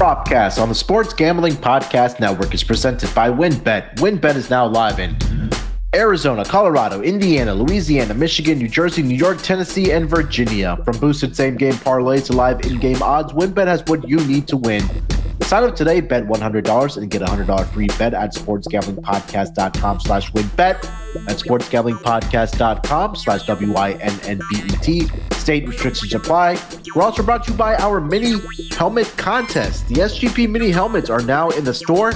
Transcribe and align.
Propcast 0.00 0.58
on 0.58 0.70
the 0.70 0.74
Sports 0.74 1.12
Gambling 1.12 1.52
Podcast 1.52 2.20
Network 2.20 2.54
is 2.54 2.64
presented 2.64 3.14
by 3.14 3.28
WynnBET. 3.28 3.96
WynnBET 3.96 4.34
is 4.34 4.48
now 4.48 4.66
live 4.66 4.98
in 4.98 5.14
Arizona, 5.94 6.42
Colorado, 6.42 7.02
Indiana, 7.02 7.52
Louisiana, 7.52 8.14
Michigan, 8.14 8.58
New 8.58 8.66
Jersey, 8.66 9.02
New 9.02 9.14
York, 9.14 9.42
Tennessee, 9.42 9.92
and 9.92 10.08
Virginia. 10.08 10.78
From 10.86 10.98
boosted 11.00 11.36
same 11.36 11.58
game 11.58 11.74
parlays 11.74 12.24
to 12.28 12.32
live 12.32 12.62
in 12.62 12.78
game 12.78 13.02
odds, 13.02 13.34
WynnBET 13.34 13.66
has 13.66 13.84
what 13.88 14.08
you 14.08 14.16
need 14.26 14.48
to 14.48 14.56
win. 14.56 14.82
Sign 15.50 15.64
up 15.64 15.74
today, 15.74 16.00
bet 16.00 16.28
$100 16.28 16.96
and 16.96 17.10
get 17.10 17.22
a 17.22 17.24
$100 17.24 17.66
free 17.70 17.88
bet 17.98 18.14
at 18.14 18.32
sportsgamblingpodcast.com 18.32 19.98
slash 19.98 20.30
wynnbet. 20.30 20.76
At 21.26 21.38
sportsgamblingpodcast.com 21.38 23.16
slash 23.16 23.46
W-I-N-N-B-E-T. 23.46 25.10
State 25.32 25.66
restrictions 25.66 26.14
apply. 26.14 26.56
We're 26.94 27.02
also 27.02 27.24
brought 27.24 27.42
to 27.46 27.50
you 27.50 27.58
by 27.58 27.74
our 27.78 28.00
mini 28.00 28.36
helmet 28.76 29.12
contest. 29.16 29.88
The 29.88 29.96
SGP 29.96 30.48
mini 30.48 30.70
helmets 30.70 31.10
are 31.10 31.20
now 31.20 31.50
in 31.50 31.64
the 31.64 31.74
store 31.74 32.12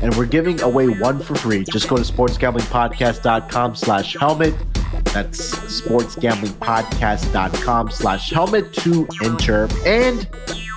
and 0.00 0.16
we're 0.16 0.24
giving 0.24 0.58
away 0.62 0.88
one 0.88 1.20
for 1.20 1.34
free. 1.34 1.64
Just 1.64 1.90
go 1.90 1.98
to 1.98 2.02
sportsgamblingpodcast.com 2.02 3.74
slash 3.74 4.16
helmet. 4.16 4.54
That's 5.12 5.54
sportsgamblingpodcast.com 5.82 7.90
slash 7.90 8.30
helmet 8.30 8.72
to 8.72 9.06
enter. 9.22 9.68
And 9.84 10.26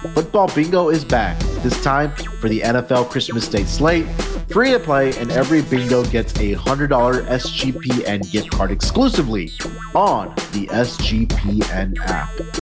football 0.09 0.53
bingo 0.53 0.89
is 0.89 1.05
back. 1.05 1.39
This 1.63 1.81
time 1.83 2.11
for 2.39 2.49
the 2.49 2.61
NFL 2.61 3.09
Christmas 3.09 3.47
Day 3.47 3.63
slate. 3.63 4.05
Free 4.49 4.71
to 4.71 4.79
play, 4.79 5.15
and 5.17 5.31
every 5.31 5.61
bingo 5.61 6.03
gets 6.05 6.33
a 6.33 6.55
$100 6.55 6.89
SGPN 7.27 8.29
gift 8.31 8.51
card 8.51 8.71
exclusively 8.71 9.51
on 9.93 10.29
the 10.51 10.67
SGPN 10.71 11.97
app. 12.05 12.60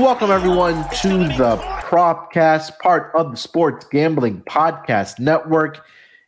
Welcome, 0.00 0.30
everyone, 0.30 0.84
to 1.02 1.18
the 1.36 1.56
Propcast, 1.82 2.78
part 2.78 3.10
of 3.14 3.30
the 3.30 3.36
Sports 3.36 3.86
Gambling 3.90 4.42
Podcast 4.42 5.18
Network. 5.18 5.84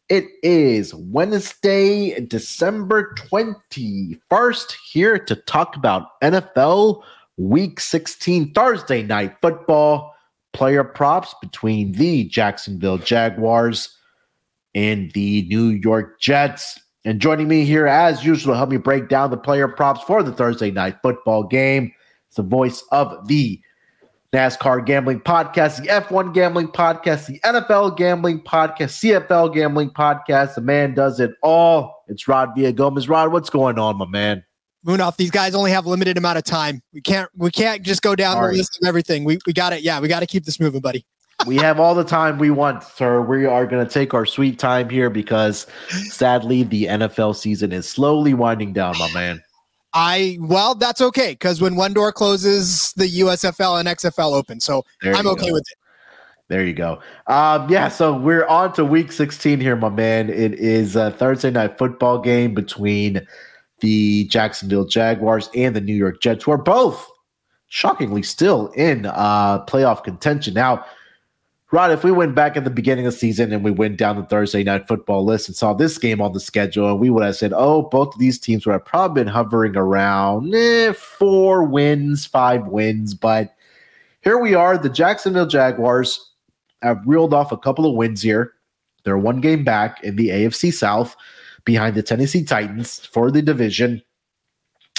It 0.08 0.26
is 0.42 0.94
Wednesday, 0.94 2.20
December 2.20 3.14
21st, 3.16 4.76
here 4.92 5.18
to 5.18 5.34
talk 5.34 5.74
about 5.74 6.20
NFL 6.20 7.02
Week 7.38 7.80
16 7.80 8.52
Thursday 8.52 9.02
night 9.02 9.36
football 9.40 10.14
player 10.52 10.84
props 10.84 11.34
between 11.40 11.92
the 11.92 12.24
Jacksonville 12.24 12.98
Jaguars 12.98 13.96
and 14.74 15.10
the 15.12 15.46
New 15.48 15.68
York 15.68 16.20
Jets. 16.20 16.78
And 17.04 17.20
joining 17.20 17.48
me 17.48 17.64
here, 17.64 17.88
as 17.88 18.24
usual, 18.24 18.54
to 18.54 18.56
help 18.56 18.70
me 18.70 18.76
break 18.76 19.08
down 19.08 19.30
the 19.30 19.36
player 19.36 19.66
props 19.66 20.02
for 20.04 20.22
the 20.22 20.32
Thursday 20.32 20.70
night 20.70 20.96
football 21.02 21.42
game. 21.42 21.92
It's 22.28 22.36
the 22.36 22.44
voice 22.44 22.84
of 22.92 23.26
the 23.26 23.60
NASCAR 24.32 24.86
Gambling 24.86 25.20
Podcast, 25.20 25.82
the 25.82 25.88
F1 25.88 26.32
Gambling 26.32 26.68
Podcast, 26.68 27.26
the 27.26 27.40
NFL 27.40 27.96
Gambling 27.96 28.40
Podcast, 28.40 29.26
CFL 29.26 29.52
Gambling 29.52 29.90
Podcast. 29.90 30.54
The 30.54 30.60
man 30.60 30.94
does 30.94 31.18
it 31.18 31.32
all. 31.42 32.04
It's 32.06 32.28
Rod 32.28 32.50
Villa 32.56 32.72
Gomez. 32.72 33.08
Rod, 33.08 33.32
what's 33.32 33.50
going 33.50 33.80
on, 33.80 33.98
my 33.98 34.06
man? 34.06 34.44
Munaf, 34.86 35.16
these 35.16 35.30
guys 35.30 35.54
only 35.54 35.70
have 35.72 35.86
limited 35.86 36.16
amount 36.16 36.38
of 36.38 36.44
time. 36.44 36.82
We 36.92 37.00
can't 37.00 37.28
we 37.36 37.50
can't 37.50 37.82
just 37.82 38.02
go 38.02 38.16
down 38.16 38.34
Sorry. 38.36 38.52
the 38.52 38.58
list 38.58 38.78
of 38.80 38.88
everything. 38.88 39.24
We 39.24 39.38
we 39.46 39.52
got 39.52 39.72
it. 39.72 39.82
Yeah, 39.82 40.00
we 40.00 40.08
got 40.08 40.20
to 40.20 40.26
keep 40.26 40.44
this 40.44 40.58
moving, 40.58 40.80
buddy. 40.80 41.04
We 41.46 41.56
have 41.56 41.80
all 41.80 41.94
the 41.94 42.04
time 42.04 42.38
we 42.38 42.50
want, 42.50 42.82
sir. 42.82 43.20
We 43.20 43.46
are 43.46 43.66
going 43.66 43.86
to 43.86 43.92
take 43.92 44.14
our 44.14 44.26
sweet 44.26 44.58
time 44.58 44.88
here 44.88 45.10
because 45.10 45.66
sadly, 46.08 46.62
the 46.62 46.84
NFL 46.84 47.36
season 47.36 47.72
is 47.72 47.88
slowly 47.88 48.34
winding 48.34 48.72
down, 48.72 48.96
my 48.98 49.10
man. 49.12 49.42
I 49.94 50.38
well, 50.40 50.74
that's 50.74 51.00
okay 51.00 51.32
because 51.32 51.60
when 51.60 51.76
one 51.76 51.92
door 51.92 52.12
closes, 52.12 52.92
the 52.94 53.06
USFL 53.20 53.78
and 53.78 53.88
XFL 53.88 54.32
open. 54.32 54.60
So 54.60 54.84
I'm 55.02 55.26
okay 55.26 55.48
go. 55.48 55.52
with 55.52 55.64
it. 55.70 55.78
There 56.48 56.64
you 56.64 56.74
go. 56.74 57.00
Um, 57.28 57.68
yeah, 57.70 57.88
so 57.88 58.16
we're 58.16 58.46
on 58.46 58.72
to 58.74 58.84
week 58.84 59.10
16 59.12 59.60
here, 59.60 59.76
my 59.76 59.88
man. 59.88 60.28
It 60.28 60.54
is 60.54 60.96
a 60.96 61.10
Thursday 61.10 61.50
night 61.50 61.78
football 61.78 62.18
game 62.18 62.54
between 62.54 63.26
the 63.80 64.24
Jacksonville 64.26 64.84
Jaguars 64.84 65.48
and 65.54 65.74
the 65.74 65.80
New 65.80 65.94
York 65.94 66.20
Jets, 66.20 66.44
who 66.44 66.52
are 66.52 66.58
both 66.58 67.10
shockingly 67.68 68.22
still 68.22 68.68
in 68.68 69.06
uh, 69.06 69.64
playoff 69.64 70.04
contention. 70.04 70.52
Now, 70.52 70.84
Rod, 71.72 71.90
if 71.90 72.04
we 72.04 72.12
went 72.12 72.34
back 72.34 72.58
at 72.58 72.64
the 72.64 72.70
beginning 72.70 73.06
of 73.06 73.14
the 73.14 73.18
season 73.18 73.50
and 73.50 73.64
we 73.64 73.70
went 73.70 73.96
down 73.96 74.16
the 74.16 74.24
Thursday 74.24 74.62
night 74.62 74.86
football 74.86 75.24
list 75.24 75.48
and 75.48 75.56
saw 75.56 75.72
this 75.72 75.96
game 75.96 76.20
on 76.20 76.32
the 76.32 76.38
schedule, 76.38 76.98
we 76.98 77.08
would 77.08 77.24
have 77.24 77.34
said, 77.34 77.54
oh, 77.56 77.80
both 77.80 78.14
of 78.14 78.20
these 78.20 78.38
teams 78.38 78.66
would 78.66 78.72
have 78.72 78.84
probably 78.84 79.24
been 79.24 79.32
hovering 79.32 79.74
around 79.74 80.54
eh, 80.54 80.92
four 80.92 81.64
wins, 81.64 82.26
five 82.26 82.66
wins. 82.66 83.14
But 83.14 83.54
here 84.20 84.36
we 84.36 84.54
are. 84.54 84.76
The 84.76 84.90
Jacksonville 84.90 85.46
Jaguars 85.46 86.32
have 86.82 87.00
reeled 87.06 87.32
off 87.32 87.52
a 87.52 87.56
couple 87.56 87.86
of 87.86 87.94
wins 87.94 88.20
here. 88.20 88.52
They're 89.04 89.16
one 89.16 89.40
game 89.40 89.64
back 89.64 90.04
in 90.04 90.16
the 90.16 90.28
AFC 90.28 90.74
South 90.74 91.16
behind 91.64 91.94
the 91.94 92.02
Tennessee 92.02 92.44
Titans 92.44 92.98
for 92.98 93.30
the 93.30 93.40
division. 93.40 94.02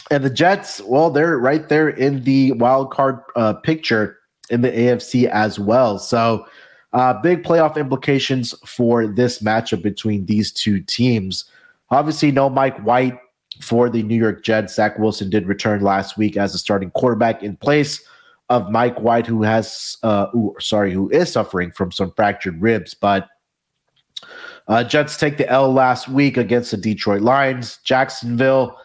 And 0.10 0.24
the 0.24 0.30
Jets, 0.32 0.82
well, 0.82 1.12
they're 1.12 1.38
right 1.38 1.70
there 1.70 1.90
in 1.90 2.24
the 2.24 2.54
wild 2.54 2.90
card 2.90 3.20
uh, 3.36 3.54
picture 3.54 4.18
in 4.50 4.62
the 4.62 4.72
AFC 4.72 5.30
as 5.30 5.60
well. 5.60 6.00
So, 6.00 6.46
uh, 6.94 7.14
big 7.22 7.44
playoff 7.44 7.76
implications 7.78 8.54
for 8.66 9.08
this 9.08 9.40
matchup 9.40 9.82
between 9.82 10.26
these 10.26 10.52
two 10.52 10.80
teams. 10.80 11.46
Obviously, 11.90 12.32
no 12.32 12.50
Mike 12.50 12.78
White 12.80 13.18
for 13.62 13.90
the 13.90 14.04
New 14.04 14.16
York 14.18 14.44
Jets. 14.44 14.76
Zach 14.76 14.98
Wilson 14.98 15.30
did 15.30 15.48
return 15.48 15.82
last 15.82 16.18
week 16.18 16.38
as 16.38 16.56
a 16.56 16.58
starting 16.58 16.92
quarterback 16.92 17.44
in 17.44 17.56
place 17.58 18.04
of 18.50 18.70
Mike 18.70 19.00
White, 19.00 19.26
who 19.26 19.44
has, 19.44 19.98
uh, 20.04 20.28
who, 20.28 20.56
sorry, 20.60 20.92
who 20.94 21.10
is 21.10 21.32
suffering 21.32 21.72
from 21.72 21.92
some 21.92 22.12
fractured 22.12 22.62
ribs. 22.62 22.94
But 22.94 23.28
uh, 24.68 24.84
Jets 24.84 25.18
take 25.18 25.38
the 25.38 25.50
L 25.50 25.72
last 25.72 26.08
week 26.08 26.38
against 26.38 26.72
the 26.72 26.78
Detroit 26.78 27.22
Lions. 27.22 27.78
Jacksonville 27.84 28.78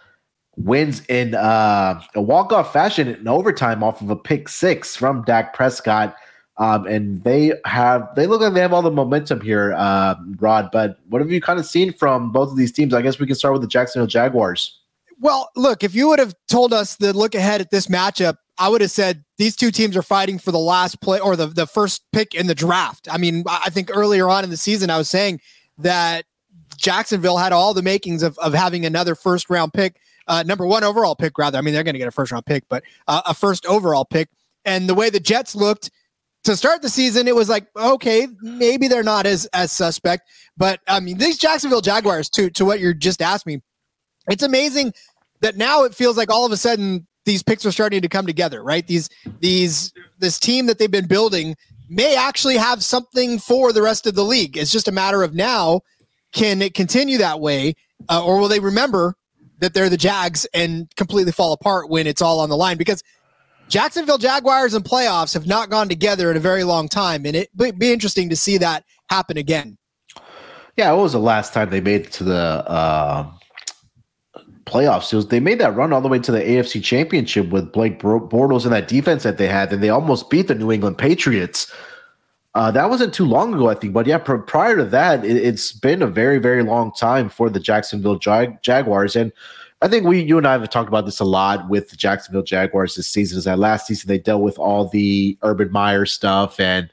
wins 0.56 1.04
in 1.06 1.34
uh, 1.34 2.00
a 2.14 2.20
walk-off 2.20 2.72
fashion 2.72 3.08
in 3.08 3.28
overtime 3.28 3.82
off 3.82 4.02
of 4.02 4.10
a 4.10 4.16
pick 4.16 4.48
six 4.48 4.96
from 4.96 5.22
Dak 5.22 5.54
Prescott. 5.54 6.16
Um, 6.58 6.86
and 6.86 7.22
they 7.22 7.52
have 7.66 8.08
they 8.16 8.26
look 8.26 8.40
like 8.40 8.52
they 8.52 8.60
have 8.60 8.72
all 8.72 8.82
the 8.82 8.90
momentum 8.90 9.40
here, 9.40 9.74
uh, 9.74 10.16
Rod. 10.38 10.70
But 10.72 10.98
what 11.08 11.20
have 11.20 11.30
you 11.30 11.40
kind 11.40 11.60
of 11.60 11.66
seen 11.66 11.92
from 11.92 12.32
both 12.32 12.50
of 12.50 12.56
these 12.56 12.72
teams? 12.72 12.92
I 12.92 13.02
guess 13.02 13.20
we 13.20 13.26
can 13.26 13.36
start 13.36 13.52
with 13.52 13.62
the 13.62 13.68
Jacksonville 13.68 14.08
Jaguars. 14.08 14.80
Well, 15.20 15.50
look, 15.56 15.84
if 15.84 15.94
you 15.94 16.08
would 16.08 16.18
have 16.18 16.34
told 16.48 16.72
us 16.72 16.96
the 16.96 17.12
look 17.12 17.34
ahead 17.34 17.60
at 17.60 17.70
this 17.70 17.86
matchup, 17.86 18.36
I 18.58 18.68
would 18.68 18.80
have 18.80 18.90
said 18.90 19.24
these 19.36 19.56
two 19.56 19.70
teams 19.70 19.96
are 19.96 20.02
fighting 20.02 20.38
for 20.38 20.52
the 20.52 20.58
last 20.58 21.00
play 21.00 21.20
or 21.20 21.36
the, 21.36 21.46
the 21.46 21.66
first 21.66 22.02
pick 22.12 22.34
in 22.34 22.46
the 22.46 22.54
draft. 22.54 23.08
I 23.10 23.18
mean, 23.18 23.44
I 23.46 23.70
think 23.70 23.90
earlier 23.92 24.28
on 24.28 24.44
in 24.44 24.50
the 24.50 24.56
season, 24.56 24.90
I 24.90 24.98
was 24.98 25.08
saying 25.08 25.40
that 25.78 26.24
Jacksonville 26.76 27.38
had 27.38 27.52
all 27.52 27.74
the 27.74 27.82
makings 27.82 28.22
of, 28.22 28.38
of 28.38 28.54
having 28.54 28.84
another 28.84 29.14
first 29.14 29.48
round 29.48 29.72
pick, 29.72 29.96
uh, 30.26 30.44
number 30.44 30.66
one 30.66 30.84
overall 30.84 31.16
pick, 31.16 31.38
rather. 31.38 31.58
I 31.58 31.62
mean, 31.62 31.74
they're 31.74 31.84
going 31.84 31.94
to 31.94 32.00
get 32.00 32.08
a 32.08 32.12
first 32.12 32.30
round 32.32 32.46
pick, 32.46 32.68
but 32.68 32.84
uh, 33.06 33.22
a 33.26 33.34
first 33.34 33.66
overall 33.66 34.04
pick. 34.04 34.28
And 34.64 34.88
the 34.88 34.94
way 34.94 35.08
the 35.08 35.20
Jets 35.20 35.54
looked 35.54 35.90
to 36.48 36.56
start 36.56 36.80
the 36.80 36.88
season, 36.88 37.28
it 37.28 37.34
was 37.34 37.48
like, 37.48 37.66
okay, 37.76 38.26
maybe 38.40 38.88
they're 38.88 39.02
not 39.02 39.26
as 39.26 39.46
as 39.52 39.70
suspect. 39.70 40.28
But 40.56 40.80
I 40.88 40.98
mean, 41.00 41.18
these 41.18 41.36
Jacksonville 41.36 41.82
Jaguars, 41.82 42.30
to 42.30 42.50
to 42.50 42.64
what 42.64 42.80
you 42.80 42.94
just 42.94 43.20
asked 43.20 43.46
me, 43.46 43.60
it's 44.30 44.42
amazing 44.42 44.94
that 45.40 45.56
now 45.56 45.84
it 45.84 45.94
feels 45.94 46.16
like 46.16 46.30
all 46.30 46.46
of 46.46 46.52
a 46.52 46.56
sudden 46.56 47.06
these 47.26 47.42
picks 47.42 47.66
are 47.66 47.72
starting 47.72 48.00
to 48.00 48.08
come 48.08 48.26
together, 48.26 48.62
right? 48.62 48.86
These 48.86 49.10
these 49.40 49.92
this 50.18 50.38
team 50.38 50.66
that 50.66 50.78
they've 50.78 50.90
been 50.90 51.06
building 51.06 51.54
may 51.90 52.16
actually 52.16 52.56
have 52.56 52.82
something 52.82 53.38
for 53.38 53.72
the 53.72 53.82
rest 53.82 54.06
of 54.06 54.14
the 54.14 54.24
league. 54.24 54.56
It's 54.56 54.72
just 54.72 54.88
a 54.88 54.92
matter 54.92 55.22
of 55.22 55.34
now 55.34 55.82
can 56.32 56.62
it 56.62 56.72
continue 56.74 57.18
that 57.18 57.40
way, 57.40 57.74
uh, 58.08 58.24
or 58.24 58.38
will 58.38 58.48
they 58.48 58.60
remember 58.60 59.14
that 59.60 59.74
they're 59.74 59.88
the 59.88 59.96
Jags 59.96 60.46
and 60.54 60.88
completely 60.96 61.32
fall 61.32 61.52
apart 61.52 61.90
when 61.90 62.06
it's 62.06 62.22
all 62.22 62.40
on 62.40 62.48
the 62.48 62.56
line? 62.56 62.78
Because 62.78 63.02
Jacksonville 63.68 64.18
Jaguars 64.18 64.72
and 64.74 64.84
playoffs 64.84 65.34
have 65.34 65.46
not 65.46 65.68
gone 65.68 65.88
together 65.88 66.30
in 66.30 66.36
a 66.36 66.40
very 66.40 66.64
long 66.64 66.88
time, 66.88 67.26
and 67.26 67.36
it 67.36 67.50
would 67.56 67.78
be 67.78 67.92
interesting 67.92 68.30
to 68.30 68.36
see 68.36 68.56
that 68.58 68.84
happen 69.10 69.36
again. 69.36 69.76
Yeah, 70.76 70.92
what 70.92 71.02
was 71.02 71.12
the 71.12 71.18
last 71.18 71.52
time 71.52 71.70
they 71.70 71.80
made 71.80 72.06
it 72.06 72.12
to 72.12 72.24
the 72.24 72.34
uh, 72.34 73.30
playoffs? 74.64 75.12
It 75.12 75.16
was, 75.16 75.28
they 75.28 75.40
made 75.40 75.58
that 75.58 75.74
run 75.76 75.92
all 75.92 76.00
the 76.00 76.08
way 76.08 76.18
to 76.20 76.32
the 76.32 76.40
AFC 76.40 76.82
Championship 76.82 77.50
with 77.50 77.72
Blake 77.72 78.00
Bortles 78.00 78.64
and 78.64 78.72
that 78.72 78.88
defense 78.88 79.22
that 79.24 79.36
they 79.36 79.48
had, 79.48 79.72
and 79.72 79.82
they 79.82 79.90
almost 79.90 80.30
beat 80.30 80.48
the 80.48 80.54
New 80.54 80.72
England 80.72 80.96
Patriots. 80.96 81.70
Uh, 82.54 82.70
that 82.70 82.88
wasn't 82.88 83.12
too 83.12 83.26
long 83.26 83.52
ago, 83.52 83.68
I 83.68 83.74
think. 83.74 83.92
But 83.92 84.06
yeah, 84.06 84.18
pr- 84.18 84.36
prior 84.36 84.76
to 84.76 84.84
that, 84.86 85.24
it, 85.24 85.36
it's 85.36 85.72
been 85.72 86.00
a 86.00 86.06
very, 86.06 86.38
very 86.38 86.62
long 86.62 86.92
time 86.92 87.28
for 87.28 87.50
the 87.50 87.60
Jacksonville 87.60 88.18
Jag- 88.18 88.62
Jaguars. 88.62 89.14
And 89.14 89.32
I 89.80 89.88
think 89.88 90.06
we, 90.06 90.20
you 90.20 90.38
and 90.38 90.46
I 90.46 90.52
have 90.52 90.68
talked 90.70 90.88
about 90.88 91.04
this 91.04 91.20
a 91.20 91.24
lot 91.24 91.68
with 91.68 91.90
the 91.90 91.96
Jacksonville 91.96 92.42
Jaguars 92.42 92.96
this 92.96 93.06
season. 93.06 93.38
Is 93.38 93.44
that 93.44 93.58
last 93.58 93.86
season 93.86 94.08
they 94.08 94.18
dealt 94.18 94.42
with 94.42 94.58
all 94.58 94.88
the 94.88 95.38
Urban 95.42 95.70
Meyer 95.70 96.04
stuff 96.04 96.58
and 96.58 96.90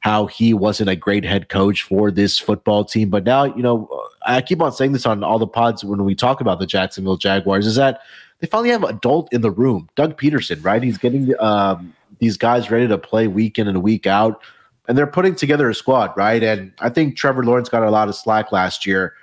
how 0.00 0.26
he 0.26 0.54
wasn't 0.54 0.88
a 0.88 0.94
great 0.94 1.24
head 1.24 1.48
coach 1.48 1.82
for 1.82 2.12
this 2.12 2.38
football 2.38 2.84
team. 2.84 3.10
But 3.10 3.24
now, 3.24 3.44
you 3.44 3.62
know, 3.62 3.88
I 4.24 4.40
keep 4.40 4.62
on 4.62 4.70
saying 4.70 4.92
this 4.92 5.06
on 5.06 5.24
all 5.24 5.40
the 5.40 5.46
pods 5.46 5.84
when 5.84 6.04
we 6.04 6.14
talk 6.14 6.40
about 6.40 6.60
the 6.60 6.66
Jacksonville 6.66 7.16
Jaguars 7.16 7.66
is 7.66 7.74
that 7.74 8.02
they 8.38 8.46
finally 8.46 8.70
have 8.70 8.84
an 8.84 8.90
adult 8.90 9.32
in 9.32 9.40
the 9.40 9.50
room. 9.50 9.88
Doug 9.96 10.16
Pederson, 10.16 10.64
right? 10.64 10.82
He's 10.82 10.98
getting 10.98 11.34
um, 11.40 11.92
these 12.20 12.36
guys 12.36 12.70
ready 12.70 12.86
to 12.86 12.98
play 12.98 13.26
week 13.26 13.58
in 13.58 13.66
and 13.66 13.82
week 13.82 14.06
out, 14.06 14.40
and 14.86 14.96
they're 14.96 15.08
putting 15.08 15.34
together 15.34 15.68
a 15.68 15.74
squad, 15.74 16.16
right? 16.16 16.44
And 16.44 16.72
I 16.78 16.88
think 16.90 17.16
Trevor 17.16 17.42
Lawrence 17.42 17.68
got 17.68 17.82
a 17.82 17.90
lot 17.90 18.08
of 18.08 18.14
slack 18.14 18.52
last 18.52 18.86
year 18.86 19.14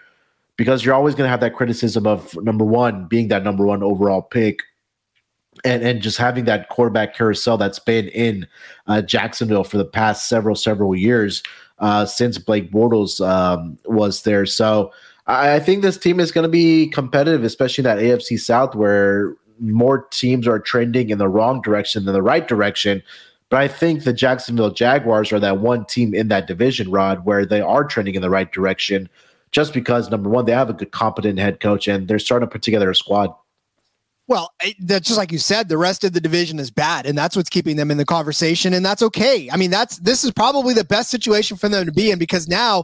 because 0.57 0.85
you're 0.85 0.95
always 0.95 1.15
going 1.15 1.25
to 1.25 1.29
have 1.29 1.41
that 1.41 1.55
criticism 1.55 2.07
of 2.07 2.35
number 2.43 2.65
one 2.65 3.07
being 3.07 3.27
that 3.27 3.43
number 3.43 3.65
one 3.65 3.83
overall 3.83 4.21
pick 4.21 4.61
and 5.63 5.83
and 5.83 6.01
just 6.01 6.17
having 6.17 6.45
that 6.45 6.69
quarterback 6.69 7.15
carousel 7.15 7.57
that's 7.57 7.79
been 7.79 8.07
in 8.09 8.47
uh, 8.87 9.01
Jacksonville 9.01 9.63
for 9.63 9.77
the 9.77 9.85
past 9.85 10.27
several 10.27 10.55
several 10.55 10.95
years 10.95 11.43
uh, 11.79 12.05
since 12.05 12.37
Blake 12.37 12.71
Bortles 12.71 13.25
um, 13.25 13.77
was 13.85 14.23
there. 14.23 14.45
So 14.45 14.91
I, 15.27 15.55
I 15.55 15.59
think 15.59 15.81
this 15.81 15.97
team 15.97 16.19
is 16.19 16.31
going 16.31 16.43
to 16.43 16.49
be 16.49 16.87
competitive, 16.87 17.43
especially 17.43 17.83
that 17.83 17.99
AFC 17.99 18.39
South 18.39 18.75
where 18.75 19.35
more 19.59 20.05
teams 20.11 20.47
are 20.47 20.59
trending 20.59 21.09
in 21.09 21.17
the 21.17 21.29
wrong 21.29 21.61
direction 21.61 22.05
than 22.05 22.13
the 22.13 22.21
right 22.21 22.47
direction. 22.47 23.01
But 23.49 23.61
I 23.61 23.67
think 23.67 24.03
the 24.03 24.13
Jacksonville 24.13 24.71
Jaguars 24.71 25.31
are 25.31 25.39
that 25.39 25.59
one 25.59 25.85
team 25.85 26.13
in 26.13 26.29
that 26.29 26.47
division, 26.47 26.91
Rod, 26.91 27.25
where 27.25 27.45
they 27.45 27.61
are 27.61 27.83
trending 27.83 28.15
in 28.15 28.21
the 28.21 28.29
right 28.29 28.51
direction. 28.51 29.07
Just 29.55 29.73
because 29.73 30.09
number 30.09 30.29
one, 30.29 30.43
they 30.43 30.51
have 30.51 30.69
a 30.69 30.73
good, 30.73 30.91
competent 30.91 31.39
head 31.39 31.61
coach, 31.61 31.87
and 31.87 32.09
they're 32.09 32.19
starting 32.19 32.45
to 32.45 32.51
put 32.51 32.61
together 32.61 32.89
a 32.89 32.95
squad. 32.95 33.33
Well, 34.27 34.51
that's 34.81 35.07
just 35.07 35.17
like 35.17 35.31
you 35.31 35.37
said, 35.37 35.69
the 35.69 35.77
rest 35.77 36.03
of 36.03 36.11
the 36.11 36.19
division 36.19 36.59
is 36.59 36.69
bad, 36.69 37.05
and 37.05 37.17
that's 37.17 37.37
what's 37.37 37.47
keeping 37.47 37.77
them 37.77 37.89
in 37.89 37.95
the 37.95 38.03
conversation, 38.03 38.73
and 38.73 38.85
that's 38.85 39.01
okay. 39.01 39.49
I 39.49 39.55
mean, 39.55 39.71
that's 39.71 39.95
this 39.99 40.25
is 40.25 40.31
probably 40.31 40.73
the 40.73 40.83
best 40.83 41.09
situation 41.09 41.55
for 41.55 41.69
them 41.69 41.85
to 41.85 41.93
be 41.93 42.11
in 42.11 42.19
because 42.19 42.49
now, 42.49 42.83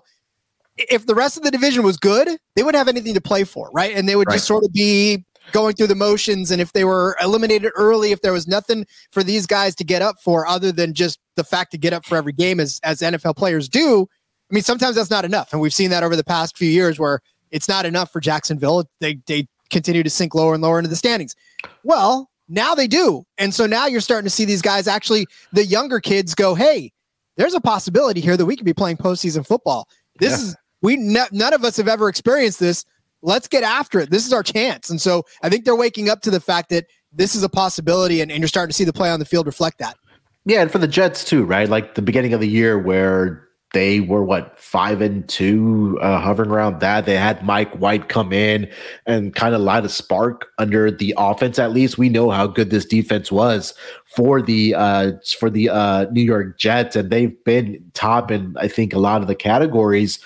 if 0.78 1.08
the 1.08 1.14
rest 1.14 1.36
of 1.36 1.44
the 1.44 1.52
division 1.52 1.84
was 1.84 1.98
good, 1.98 2.30
they 2.56 2.64
wouldn't 2.64 2.80
have 2.80 2.88
anything 2.88 3.16
to 3.16 3.22
play 3.22 3.44
for, 3.44 3.70
right? 3.74 3.94
And 3.94 4.08
they 4.08 4.16
would 4.16 4.30
right. 4.30 4.36
just 4.36 4.48
sort 4.48 4.64
of 4.64 4.72
be 4.72 5.26
going 5.52 5.76
through 5.76 5.88
the 5.88 5.96
motions. 5.96 6.52
And 6.52 6.62
if 6.62 6.72
they 6.72 6.86
were 6.86 7.18
eliminated 7.22 7.74
early, 7.76 8.14
if 8.14 8.22
there 8.22 8.32
was 8.32 8.48
nothing 8.48 8.88
for 9.12 9.24
these 9.24 9.46
guys 9.46 9.76
to 9.76 9.84
get 9.84 10.02
up 10.02 10.22
for 10.24 10.48
other 10.48 10.72
than 10.72 10.94
just 10.94 11.20
the 11.36 11.44
fact 11.44 11.72
to 11.72 11.78
get 11.78 11.92
up 11.92 12.06
for 12.06 12.16
every 12.16 12.32
game 12.32 12.62
as 12.62 12.80
as 12.82 13.02
NFL 13.02 13.36
players 13.36 13.68
do, 13.68 14.08
I 14.52 14.54
mean, 14.54 14.64
sometimes 14.64 14.96
that's 14.96 15.10
not 15.10 15.24
enough, 15.24 15.54
and 15.54 15.62
we've 15.62 15.74
seen 15.74 15.90
that 15.92 16.04
over 16.04 16.16
the 16.16 16.24
past 16.24 16.58
few 16.58 16.70
years 16.70 17.00
where 17.00 17.22
it's 17.52 17.70
not 17.70 17.86
enough 17.86 18.12
for 18.12 18.20
Jacksonville. 18.20 18.90
They 19.00 19.20
they 19.26 19.48
continue 19.70 20.04
to 20.04 20.10
sink 20.10 20.36
lower 20.36 20.54
and 20.54 20.62
lower 20.62 20.78
into 20.78 20.90
the 20.90 20.96
standings. 20.96 21.36
Well, 21.84 22.30
now 22.50 22.76
they 22.76 22.88
do. 22.88 23.24
And 23.38 23.56
so 23.56 23.66
now 23.66 23.88
you're 23.88 24.02
starting 24.02 24.26
to 24.26 24.30
see 24.30 24.44
these 24.44 24.62
guys 24.62 24.88
actually, 24.88 25.26
the 25.54 25.66
younger 25.66 26.02
kids 26.02 26.36
go, 26.36 26.54
hey, 26.54 26.92
there's 27.38 27.54
a 27.54 27.62
possibility 27.62 28.20
here 28.20 28.36
that 28.36 28.46
we 28.46 28.58
could 28.58 28.66
be 28.66 28.74
playing 28.74 28.98
postseason 28.98 29.48
football. 29.48 29.88
This 30.20 30.32
yeah. 30.32 30.48
is, 30.50 30.56
we, 30.82 30.94
n- 30.96 31.28
none 31.32 31.54
of 31.54 31.64
us 31.64 31.78
have 31.78 31.88
ever 31.88 32.10
experienced 32.10 32.60
this. 32.60 32.84
Let's 33.22 33.48
get 33.48 33.64
after 33.64 34.02
it. 34.02 34.10
This 34.10 34.28
is 34.28 34.34
our 34.34 34.44
chance. 34.44 34.90
And 34.90 35.00
so 35.00 35.24
I 35.42 35.48
think 35.48 35.64
they're 35.64 35.76
waking 35.76 36.10
up 36.10 36.22
to 36.24 36.30
the 36.30 36.42
fact 36.42 36.70
that 36.72 36.88
this 37.14 37.34
is 37.34 37.44
a 37.44 37.50
possibility 37.50 38.20
and, 38.20 38.30
and 38.30 38.42
you're 38.42 38.50
starting 38.50 38.72
to 38.72 38.76
see 38.76 38.84
the 38.84 38.92
play 38.92 39.10
on 39.10 39.20
the 39.20 39.26
field 39.26 39.46
reflect 39.46 39.78
that. 39.78 39.96
Yeah. 40.44 40.62
And 40.62 40.70
for 40.70 40.80
the 40.80 40.88
Jets 40.88 41.24
too, 41.24 41.46
right? 41.46 41.70
Like 41.70 41.96
the 41.96 42.02
beginning 42.02 42.34
of 42.34 42.42
the 42.42 42.50
year 42.50 42.78
where 42.78 43.48
they 43.74 44.02
were 44.02 44.24
what 44.24 44.60
five 44.60 45.02
and 45.02 45.28
two, 45.30 45.98
uh, 46.02 46.20
hovering 46.20 46.52
around 46.52 46.82
that. 46.82 47.06
They 47.06 47.16
had 47.16 47.44
Mike 47.44 47.74
White 47.76 48.10
come 48.10 48.34
in 48.34 48.70
and 49.06 49.34
kind 49.34 49.56
of 49.56 49.62
light 49.62 49.86
a 49.86 49.90
spark 49.90 50.48
under 50.58 50.92
the 50.92 51.14
offense. 51.18 51.58
At 51.58 51.72
least 51.72 51.98
we 51.98 52.10
know 52.10 52.30
how 52.32 52.48
good 52.48 52.70
this 52.70 52.86
defense 52.86 53.32
was 53.32 53.74
for 54.16 54.42
the 54.42 54.76
uh, 54.76 55.14
for 55.40 55.50
the 55.50 55.70
uh, 55.70 56.06
New 56.12 56.24
York 56.24 56.60
Jets, 56.60 56.96
and 56.96 57.10
they've 57.10 57.42
been 57.46 57.82
top 57.94 58.30
in 58.30 58.56
I 58.60 58.68
think 58.68 58.94
a 58.94 59.00
lot 59.00 59.22
of 59.22 59.28
the 59.28 59.36
categories 59.36 60.20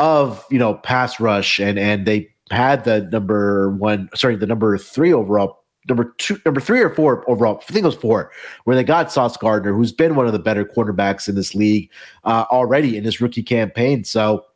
of 0.00 0.44
you 0.50 0.58
know 0.58 0.74
pass 0.74 1.20
rush, 1.20 1.60
and 1.60 1.78
and 1.78 2.06
they 2.06 2.30
had 2.50 2.84
the 2.84 3.02
number 3.12 3.70
one, 3.70 4.08
sorry, 4.14 4.36
the 4.36 4.46
number 4.46 4.76
three 4.76 5.12
overall 5.12 5.59
number 5.90 6.14
two, 6.16 6.40
number 6.46 6.60
three 6.60 6.80
or 6.80 6.94
four 6.94 7.28
overall. 7.28 7.62
I 7.68 7.72
think 7.72 7.82
it 7.82 7.86
was 7.86 7.96
four, 7.96 8.30
where 8.64 8.76
they 8.76 8.84
got 8.84 9.12
Sauce 9.12 9.36
Gardner, 9.36 9.74
who's 9.74 9.92
been 9.92 10.14
one 10.14 10.26
of 10.26 10.32
the 10.32 10.38
better 10.38 10.64
quarterbacks 10.64 11.28
in 11.28 11.34
this 11.34 11.54
league 11.54 11.90
uh, 12.24 12.46
already 12.50 12.96
in 12.96 13.04
his 13.04 13.20
rookie 13.20 13.42
campaign. 13.42 14.04
So 14.04 14.46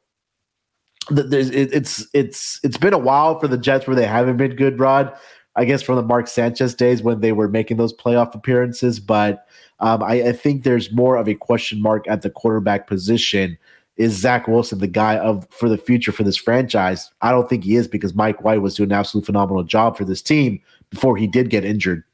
there's 1.10 1.50
it, 1.50 1.74
it's 1.74 2.06
it's 2.14 2.60
it's 2.64 2.78
been 2.78 2.94
a 2.94 2.98
while 2.98 3.38
for 3.38 3.48
the 3.48 3.58
Jets 3.58 3.86
where 3.86 3.96
they 3.96 4.06
haven't 4.06 4.38
been 4.38 4.56
good, 4.56 4.78
Rod. 4.78 5.14
I 5.56 5.64
guess 5.64 5.82
from 5.82 5.96
the 5.96 6.02
Mark 6.02 6.26
Sanchez 6.26 6.74
days 6.74 7.02
when 7.02 7.20
they 7.20 7.32
were 7.32 7.48
making 7.48 7.76
those 7.76 7.94
playoff 7.94 8.34
appearances, 8.34 8.98
but 8.98 9.46
um, 9.80 10.02
I, 10.02 10.28
I 10.28 10.32
think 10.32 10.62
there's 10.62 10.92
more 10.92 11.16
of 11.16 11.28
a 11.28 11.34
question 11.34 11.80
mark 11.80 12.08
at 12.08 12.22
the 12.22 12.30
quarterback 12.30 12.86
position 12.88 13.56
is 13.96 14.12
Zach 14.14 14.48
Wilson 14.48 14.80
the 14.80 14.88
guy 14.88 15.16
of 15.16 15.46
for 15.50 15.68
the 15.68 15.78
future 15.78 16.10
for 16.12 16.24
this 16.24 16.36
franchise? 16.36 17.10
I 17.22 17.30
don't 17.30 17.48
think 17.48 17.64
he 17.64 17.76
is 17.76 17.86
because 17.86 18.14
Mike 18.14 18.42
White 18.42 18.62
was 18.62 18.74
doing 18.74 18.90
an 18.90 18.98
absolutely 18.98 19.26
phenomenal 19.26 19.62
job 19.62 19.96
for 19.96 20.04
this 20.04 20.22
team 20.22 20.60
before 20.94 21.16
he 21.16 21.26
did 21.26 21.50
get 21.50 21.64
injured. 21.64 22.04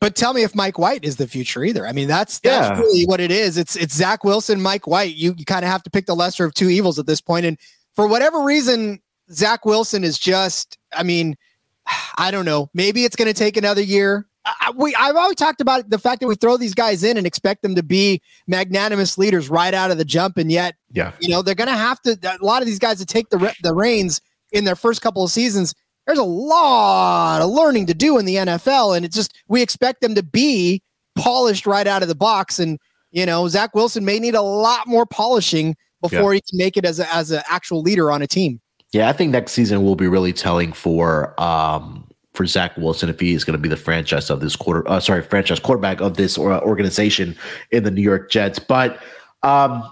But 0.00 0.14
tell 0.14 0.32
me 0.32 0.44
if 0.44 0.54
Mike 0.54 0.78
White 0.78 1.04
is 1.04 1.16
the 1.16 1.26
future 1.26 1.64
either. 1.64 1.86
I 1.86 1.92
mean, 1.92 2.06
that's 2.06 2.38
that's 2.38 2.68
yeah. 2.68 2.78
really 2.78 3.04
what 3.06 3.20
it 3.20 3.32
is. 3.32 3.58
It's 3.58 3.74
it's 3.74 3.94
Zach 3.94 4.22
Wilson, 4.22 4.60
Mike 4.60 4.86
White. 4.86 5.16
You 5.16 5.34
you 5.36 5.44
kind 5.44 5.64
of 5.64 5.70
have 5.70 5.82
to 5.84 5.90
pick 5.90 6.06
the 6.06 6.14
lesser 6.14 6.44
of 6.44 6.54
two 6.54 6.68
evils 6.68 6.98
at 6.98 7.06
this 7.06 7.20
point. 7.20 7.46
And 7.46 7.58
for 7.96 8.06
whatever 8.06 8.44
reason, 8.44 9.00
Zach 9.32 9.64
Wilson 9.64 10.04
is 10.04 10.18
just. 10.18 10.78
I 10.92 11.02
mean, 11.02 11.36
I 12.18 12.30
don't 12.30 12.44
know. 12.44 12.70
Maybe 12.74 13.04
it's 13.04 13.16
going 13.16 13.26
to 13.26 13.34
take 13.34 13.56
another 13.56 13.82
year. 13.82 14.26
I, 14.44 14.72
we 14.74 14.94
I've 14.94 15.16
always 15.16 15.36
talked 15.36 15.60
about 15.60 15.90
the 15.90 15.98
fact 15.98 16.20
that 16.20 16.28
we 16.28 16.36
throw 16.36 16.56
these 16.56 16.74
guys 16.74 17.02
in 17.02 17.16
and 17.16 17.26
expect 17.26 17.62
them 17.62 17.74
to 17.74 17.82
be 17.82 18.22
magnanimous 18.46 19.18
leaders 19.18 19.50
right 19.50 19.74
out 19.74 19.90
of 19.90 19.98
the 19.98 20.04
jump, 20.04 20.38
and 20.38 20.50
yet, 20.50 20.76
yeah, 20.92 21.12
you 21.20 21.28
know, 21.28 21.42
they're 21.42 21.56
going 21.56 21.68
to 21.68 21.76
have 21.76 22.00
to. 22.02 22.16
A 22.40 22.44
lot 22.44 22.62
of 22.62 22.66
these 22.66 22.78
guys 22.78 22.98
to 22.98 23.06
take 23.06 23.28
the 23.30 23.54
the 23.62 23.74
reins 23.74 24.20
in 24.52 24.64
their 24.64 24.76
first 24.76 25.02
couple 25.02 25.24
of 25.24 25.30
seasons. 25.30 25.74
There's 26.08 26.18
a 26.18 26.24
lot 26.24 27.42
of 27.42 27.50
learning 27.50 27.84
to 27.86 27.94
do 27.94 28.16
in 28.16 28.24
the 28.24 28.36
NFL, 28.36 28.96
and 28.96 29.04
it's 29.04 29.14
just 29.14 29.34
we 29.46 29.60
expect 29.60 30.00
them 30.00 30.14
to 30.14 30.22
be 30.22 30.82
polished 31.18 31.66
right 31.66 31.86
out 31.86 32.00
of 32.00 32.08
the 32.08 32.14
box. 32.14 32.58
And 32.58 32.78
you 33.10 33.26
know, 33.26 33.46
Zach 33.46 33.74
Wilson 33.74 34.06
may 34.06 34.18
need 34.18 34.34
a 34.34 34.40
lot 34.40 34.86
more 34.86 35.04
polishing 35.04 35.76
before 36.00 36.32
yeah. 36.32 36.36
he 36.36 36.40
can 36.50 36.56
make 36.56 36.78
it 36.78 36.86
as 36.86 36.98
a, 36.98 37.14
as 37.14 37.30
an 37.30 37.42
actual 37.46 37.82
leader 37.82 38.10
on 38.10 38.22
a 38.22 38.26
team. 38.26 38.58
Yeah, 38.90 39.10
I 39.10 39.12
think 39.12 39.32
next 39.32 39.52
season 39.52 39.84
will 39.84 39.96
be 39.96 40.08
really 40.08 40.32
telling 40.32 40.72
for 40.72 41.38
um, 41.38 42.08
for 42.32 42.46
Zach 42.46 42.74
Wilson 42.78 43.10
if 43.10 43.20
he 43.20 43.34
is 43.34 43.44
going 43.44 43.58
to 43.58 43.62
be 43.62 43.68
the 43.68 43.76
franchise 43.76 44.30
of 44.30 44.40
this 44.40 44.56
quarter. 44.56 44.88
Uh, 44.88 45.00
sorry, 45.00 45.20
franchise 45.20 45.60
quarterback 45.60 46.00
of 46.00 46.16
this 46.16 46.38
uh, 46.38 46.60
organization 46.60 47.36
in 47.70 47.84
the 47.84 47.90
New 47.90 48.00
York 48.00 48.30
Jets. 48.30 48.58
But 48.58 49.02
um, 49.42 49.84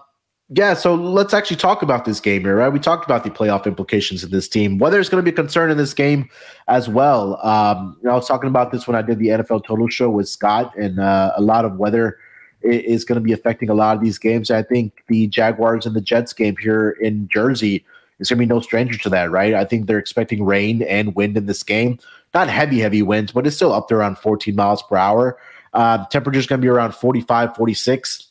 yeah, 0.50 0.74
so 0.74 0.94
let's 0.94 1.34
actually 1.34 1.56
talk 1.56 1.82
about 1.82 2.04
this 2.04 2.20
game 2.20 2.42
here, 2.42 2.56
right? 2.56 2.68
We 2.68 2.78
talked 2.78 3.04
about 3.04 3.24
the 3.24 3.30
playoff 3.30 3.66
implications 3.66 4.22
of 4.22 4.30
this 4.30 4.48
team. 4.48 4.78
Whether 4.78 5.00
it's 5.00 5.08
going 5.08 5.24
to 5.24 5.30
be 5.30 5.34
a 5.34 5.36
concern 5.36 5.70
in 5.70 5.76
this 5.76 5.94
game 5.94 6.28
as 6.68 6.88
well. 6.88 7.44
Um, 7.44 7.96
you 8.00 8.06
know, 8.06 8.12
I 8.12 8.14
was 8.16 8.28
talking 8.28 8.48
about 8.48 8.72
this 8.72 8.86
when 8.86 8.94
I 8.94 9.02
did 9.02 9.18
the 9.18 9.28
NFL 9.28 9.64
Total 9.64 9.88
Show 9.88 10.10
with 10.10 10.28
Scott, 10.28 10.76
and 10.76 11.00
uh, 11.00 11.32
a 11.36 11.42
lot 11.42 11.64
of 11.64 11.76
weather 11.76 12.18
is 12.62 13.04
going 13.04 13.16
to 13.16 13.24
be 13.24 13.32
affecting 13.32 13.68
a 13.68 13.74
lot 13.74 13.96
of 13.96 14.02
these 14.02 14.18
games. 14.18 14.50
I 14.50 14.62
think 14.62 15.04
the 15.08 15.26
Jaguars 15.26 15.86
and 15.86 15.94
the 15.94 16.00
Jets 16.00 16.32
game 16.32 16.56
here 16.60 16.90
in 17.00 17.28
Jersey 17.28 17.84
is 18.18 18.28
going 18.28 18.38
to 18.38 18.46
be 18.46 18.46
no 18.46 18.60
stranger 18.60 18.98
to 18.98 19.10
that, 19.10 19.30
right? 19.30 19.54
I 19.54 19.64
think 19.64 19.86
they're 19.86 19.98
expecting 19.98 20.44
rain 20.44 20.82
and 20.82 21.14
wind 21.14 21.36
in 21.36 21.46
this 21.46 21.62
game 21.62 21.98
not 22.36 22.50
heavy, 22.50 22.80
heavy 22.80 23.00
winds, 23.00 23.32
but 23.32 23.46
it's 23.46 23.56
still 23.56 23.72
up 23.72 23.88
there 23.88 23.98
around 23.98 24.18
14 24.18 24.54
miles 24.54 24.82
per 24.82 24.96
hour. 24.96 25.38
Uh, 25.72 26.04
temperature's 26.06 26.46
going 26.46 26.60
to 26.60 26.62
be 26.62 26.68
around 26.68 26.94
45, 26.94 27.56
46. 27.56 28.25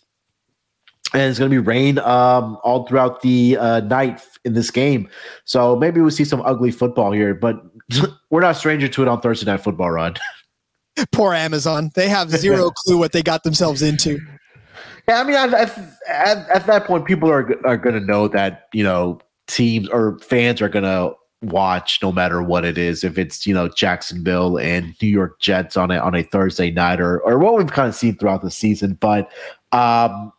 And 1.14 1.24
it's 1.24 1.40
going 1.40 1.50
to 1.50 1.54
be 1.54 1.66
rain 1.66 2.00
um, 2.00 2.58
all 2.64 2.86
throughout 2.88 3.22
the 3.22 3.58
uh, 3.58 3.80
night 3.82 4.22
in 4.44 4.54
this 4.54 4.72
game. 4.72 5.08
So 5.46 5.76
maybe 5.76 6.02
we'll 6.02 6.12
see 6.12 6.26
some 6.26 6.42
ugly 6.42 6.72
football 6.72 7.12
here, 7.12 7.34
but 7.34 7.62
we're 8.30 8.42
not 8.42 8.58
stranger 8.58 8.88
to 8.88 9.02
it 9.02 9.08
on 9.08 9.22
Thursday 9.22 9.50
Night 9.50 9.62
Football, 9.62 9.92
Rod. 9.92 10.20
Poor 11.12 11.34
Amazon. 11.34 11.92
They 11.96 12.10
have 12.10 12.30
zero 12.32 12.72
clue 12.86 12.98
what 12.98 13.12
they 13.12 13.22
got 13.22 13.44
themselves 13.44 13.82
into. 13.82 14.20
Yeah, 15.08 15.22
I 15.22 15.24
mean, 15.24 15.36
at, 15.36 15.54
at, 15.54 16.50
at 16.50 16.66
that 16.66 16.86
point, 16.86 17.06
people 17.06 17.30
are, 17.30 17.56
are 17.66 17.78
going 17.78 17.94
to 17.96 18.06
know 18.06 18.28
that, 18.30 18.68
you 18.74 18.84
know, 18.84 19.20
teams 19.48 19.88
or 19.90 20.18
fans 20.20 20.62
are 20.62 20.70
going 20.70 20.84
to 20.84 21.14
watch 21.42 22.00
no 22.02 22.12
matter 22.12 22.42
what 22.42 22.66
it 22.66 22.78
is 22.78 23.04
if 23.04 23.18
it's 23.18 23.46
you 23.46 23.54
know 23.54 23.68
Jacksonville 23.68 24.58
and 24.58 24.96
New 25.02 25.08
York 25.08 25.40
Jets 25.40 25.78
on 25.78 25.92
a 25.92 25.98
on 25.98 26.16
a 26.16 26.24
Thursday 26.24 26.72
night 26.72 27.00
or 27.00 27.20
or 27.20 27.38
what 27.38 27.56
we've 27.56 27.72
kind 27.72 27.88
of 27.88 27.96
seen 27.96 28.16
throughout 28.16 28.42
the 28.42 28.50
season 28.50 28.98
but 29.00 29.30
um 29.72 30.32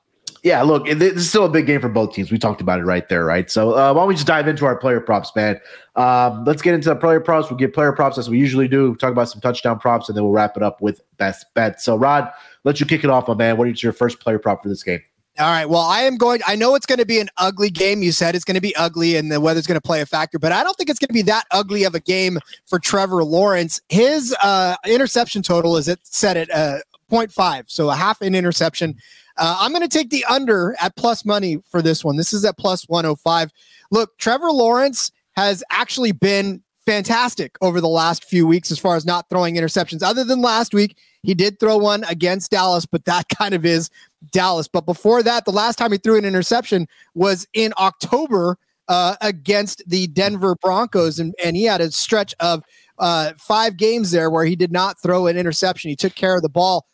yeah 0.47 0.62
look 0.62 0.87
it, 0.87 1.03
it's 1.03 1.26
still 1.26 1.45
a 1.45 1.49
big 1.49 1.67
game 1.67 1.81
for 1.81 1.88
both 1.88 2.15
teams 2.15 2.31
we 2.31 2.38
talked 2.38 2.61
about 2.61 2.79
it 2.79 2.85
right 2.85 3.09
there 3.09 3.25
right 3.25 3.50
so 3.50 3.73
uh, 3.73 3.93
why 3.93 4.00
don't 4.00 4.09
we 4.09 4.15
just 4.15 4.29
dive 4.29 4.47
into 4.47 4.65
our 4.65 4.76
player 4.76 5.00
props 5.00 5.35
man 5.35 5.61
um 5.97 6.45
let's 6.45 6.62
get 6.62 6.73
into 6.73 6.88
the 6.88 6.95
player 6.95 7.19
props 7.19 7.50
we'll 7.50 7.59
get 7.59 7.75
player 7.75 7.93
props 7.93 8.17
as 8.17 8.31
we 8.31 8.38
usually 8.38 8.69
do 8.69 8.95
talk 8.95 9.11
about 9.11 9.29
some 9.29 9.41
touchdown 9.41 9.76
props 9.76 10.09
and 10.09 10.17
then 10.17 10.23
we'll 10.23 10.33
wrap 10.33 10.57
it 10.57 10.62
up 10.62 10.81
with 10.81 11.00
best 11.17 11.47
bet 11.55 11.81
so 11.81 11.97
Rod 11.97 12.31
let 12.62 12.79
you 12.79 12.87
kick 12.87 13.03
it 13.03 13.11
off 13.11 13.26
my 13.26 13.35
man 13.35 13.57
what 13.57 13.69
is 13.69 13.83
your 13.83 13.93
first 13.93 14.21
player 14.21 14.38
prop 14.38 14.62
for 14.62 14.69
this 14.69 14.85
game 14.85 15.03
all 15.38 15.50
right. 15.50 15.69
Well, 15.69 15.83
I 15.83 16.00
am 16.00 16.17
going. 16.17 16.41
I 16.47 16.57
know 16.57 16.75
it's 16.76 16.87
going 16.87 16.99
to 16.99 17.05
be 17.05 17.21
an 17.21 17.29
ugly 17.37 17.69
game. 17.69 18.03
You 18.03 18.11
said 18.11 18.35
it's 18.35 18.45
going 18.47 18.55
to 18.55 18.61
be 18.62 18.75
ugly, 18.75 19.17
and 19.17 19.31
the 19.31 19.38
weather's 19.38 19.67
going 19.67 19.76
to 19.76 19.83
play 19.83 20.00
a 20.00 20.07
factor. 20.07 20.38
But 20.38 20.53
I 20.53 20.65
don't 20.65 20.75
think 20.79 20.88
it's 20.88 20.99
going 20.99 21.09
to 21.09 21.12
be 21.12 21.21
that 21.25 21.45
ugly 21.50 21.85
of 21.85 21.95
a 21.95 22.00
game 22.00 22.38
for 22.65 22.79
Trevor 22.79 23.23
Lawrence. 23.23 23.79
His 23.91 24.35
uh, 24.43 24.76
interception 24.87 25.43
total 25.43 25.76
is 25.76 25.88
it 25.88 26.00
set 26.05 26.38
at 26.38 26.50
uh, 26.50 26.79
0.5, 27.11 27.65
so 27.67 27.91
a 27.91 27.95
half 27.95 28.23
an 28.23 28.35
interception. 28.35 28.97
Uh, 29.38 29.57
I'm 29.61 29.73
going 29.73 29.83
to 29.83 29.88
take 29.88 30.11
the 30.11 30.25
under 30.26 30.75
at 30.81 30.97
plus 30.97 31.25
money 31.25 31.59
for 31.71 31.83
this 31.83 32.05
one. 32.05 32.16
This 32.16 32.33
is 32.33 32.45
at 32.45 32.57
plus 32.59 32.88
105. 32.88 33.50
Look, 33.90 34.16
Trevor 34.19 34.50
Lawrence 34.50 35.12
has 35.37 35.62
actually 35.71 36.12
been 36.12 36.62
fantastic 36.87 37.59
over 37.61 37.81
the 37.81 37.88
last 37.88 38.25
few 38.25 38.47
weeks 38.47 38.71
as 38.71 38.78
far 38.78 38.97
as 38.97 39.05
not 39.05 39.28
throwing 39.28 39.57
interceptions. 39.57 40.02
Other 40.02 40.25
than 40.25 40.40
last 40.40 40.73
week, 40.73 40.97
he 41.23 41.35
did 41.35 41.59
throw 41.59 41.76
one 41.76 42.05
against 42.05 42.52
Dallas, 42.52 42.87
but 42.87 43.05
that 43.05 43.28
kind 43.37 43.55
of 43.55 43.66
is 43.66 43.90
Dallas. 44.31 44.69
But 44.69 44.87
before 44.87 45.23
that, 45.23 45.45
the 45.45 45.52
last 45.52 45.76
time 45.76 45.93
he 45.93 45.99
threw 45.99 46.16
an 46.16 46.25
interception 46.25 46.87
was 47.14 47.47
in 47.52 47.73
October 47.78 48.57
uh, 48.88 49.16
against 49.21 49.83
the 49.87 50.07
Denver 50.07 50.55
Broncos, 50.55 51.19
and, 51.19 51.35
and 51.45 51.57
he 51.57 51.64
had 51.64 51.81
a 51.81 51.90
stretch 51.90 52.35
of 52.38 52.62
uh, 52.99 53.33
five 53.37 53.76
games 53.76 54.12
there 54.12 54.31
where 54.31 54.45
he 54.45 54.57
did 54.57 54.73
not 54.73 55.00
throw 55.02 55.26
an 55.26 55.37
interception. 55.37 55.90
He 55.90 55.97
took 55.97 56.14
care 56.14 56.37
of 56.37 56.43
the 56.43 56.49
ball. 56.49 56.87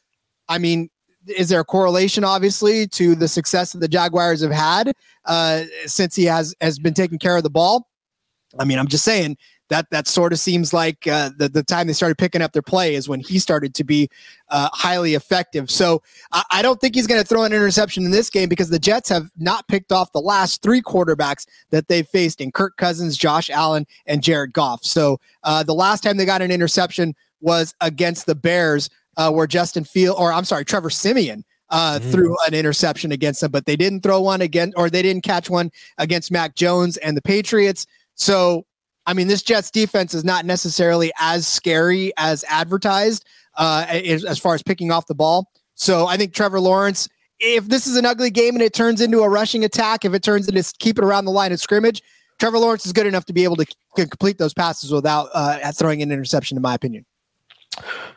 I 0.49 0.59
mean, 0.59 0.89
is 1.27 1.49
there 1.49 1.61
a 1.61 1.65
correlation, 1.65 2.25
obviously, 2.25 2.87
to 2.89 3.15
the 3.15 3.29
success 3.29 3.73
that 3.73 3.79
the 3.79 3.89
Jaguars 3.89 4.43
have 4.43 4.53
had 4.53 4.93
uh, 5.25 5.65
since 5.87 6.15
he 6.15 6.25
has 6.25 6.55
has 6.61 6.79
been 6.79 6.95
taking 6.95 7.19
care 7.19 7.37
of 7.37 7.43
the 7.43 7.51
ball? 7.51 7.89
I 8.59 8.65
mean, 8.65 8.79
I'm 8.79 8.89
just 8.89 9.05
saying 9.05 9.37
that 9.73 9.89
that 9.91 10.07
sort 10.07 10.35
of 10.35 10.39
seems 10.39 10.75
like 10.75 11.07
uh, 11.07 11.31
the 11.39 11.49
the 11.49 11.63
time 11.63 11.87
they 11.87 11.93
started 11.95 12.19
picking 12.19 12.43
up 12.43 12.53
their 12.53 12.63
play 12.63 12.95
is 12.95 13.09
when 13.09 13.21
he 13.21 13.39
started 13.39 13.75
to 13.75 13.85
be 13.85 14.09
uh, 14.51 14.69
highly 14.73 15.15
effective. 15.15 15.71
So 15.71 16.03
I, 16.33 16.43
I 16.51 16.63
don't 16.63 16.81
think 16.81 16.95
he's 16.95 17.07
going 17.07 17.21
to 17.21 17.27
throw 17.27 17.45
an 17.45 17.53
interception 17.53 18.05
in 18.05 18.11
this 18.11 18.29
game 18.29 18.49
because 18.49 18.69
the 18.69 18.79
Jets 18.79 19.09
have 19.09 19.31
not 19.39 19.67
picked 19.69 19.91
off 19.91 20.13
the 20.13 20.21
last 20.21 20.63
three 20.63 20.83
quarterbacks 20.83 21.47
that 21.71 21.89
they've 21.89 22.07
faced 22.07 22.41
in 22.41 22.53
Kirk 22.53 22.77
Cousins, 22.77 23.17
Josh 23.17 23.49
Allen, 23.49 23.87
and 24.07 24.23
Jared 24.23 24.53
Goff. 24.53 24.85
So 24.85 25.19
uh, 25.43 25.63
the 25.63 25.75
last 25.75 26.03
time 26.03 26.19
they 26.19 26.27
got 26.27 26.43
an 26.43 26.51
interception 26.51 27.15
was 27.41 27.75
against 27.81 28.27
the 28.27 28.35
Bears, 28.35 28.91
uh, 29.17 29.31
where 29.31 29.47
Justin 29.47 29.85
Field, 29.85 30.17
or 30.19 30.33
I'm 30.33 30.45
sorry, 30.45 30.65
Trevor 30.65 30.91
Siemian 30.91 31.45
Uh, 31.71 31.99
mm. 31.99 32.13
threw 32.13 32.37
an 32.47 32.53
interception 32.53 33.13
against 33.13 33.41
them, 33.41 33.51
but 33.51 33.65
they 33.65 33.77
didn't 33.77 34.03
throw 34.03 34.21
one 34.21 34.43
again, 34.43 34.75
or 34.77 34.91
they 34.91 35.01
didn't 35.01 35.25
catch 35.25 35.49
one 35.49 35.71
against 35.97 36.31
Mac 36.31 36.55
Jones 36.55 36.99
and 36.99 37.17
the 37.17 37.23
Patriots. 37.23 37.87
So 38.15 38.67
I 39.07 39.15
mean, 39.15 39.27
this 39.27 39.43
Jets 39.43 39.71
defense 39.71 40.15
is 40.15 40.25
not 40.25 40.45
necessarily 40.45 41.13
as 41.19 41.47
scary 41.47 42.13
as 42.17 42.45
advertised 42.49 43.25
uh, 43.57 43.85
as, 43.89 44.39
far 44.39 44.55
as 44.55 44.63
picking 44.63 44.91
off 44.91 45.07
the 45.07 45.15
ball. 45.15 45.51
So 45.75 46.07
I 46.07 46.17
think 46.17 46.35
Trevor 46.35 46.61
Lawrence, 46.61 47.09
if 47.41 47.67
this 47.67 47.87
is 47.87 47.97
an 47.97 48.07
ugly 48.07 48.31
game 48.31 48.55
and 48.55 48.63
it 48.63 48.73
turns 48.73 49.01
into 49.01 49.21
a 49.21 49.29
rushing 49.29 49.65
attack, 49.65 50.05
if 50.05 50.15
it 50.15 50.23
turns 50.23 50.49
into 50.49 50.63
keep 50.79 50.99
it 50.99 51.05
around 51.05 51.25
the 51.25 51.33
line 51.33 51.53
of 51.53 51.61
scrimmage, 51.61 52.03
Trevor 52.39 52.59
Lawrence 52.59 52.87
is 52.87 52.93
good 52.93 53.07
enough 53.07 53.25
to 53.27 53.33
be 53.33 53.45
able 53.45 53.57
to 53.57 53.67
complete 53.97 54.39
those 54.39 54.55
passes 54.55 54.93
without 54.93 55.29
uh, 55.35 55.73
throwing 55.73 56.03
an 56.03 56.13
interception, 56.13 56.57
in 56.57 56.63
my 56.63 56.75
opinion. 56.75 57.05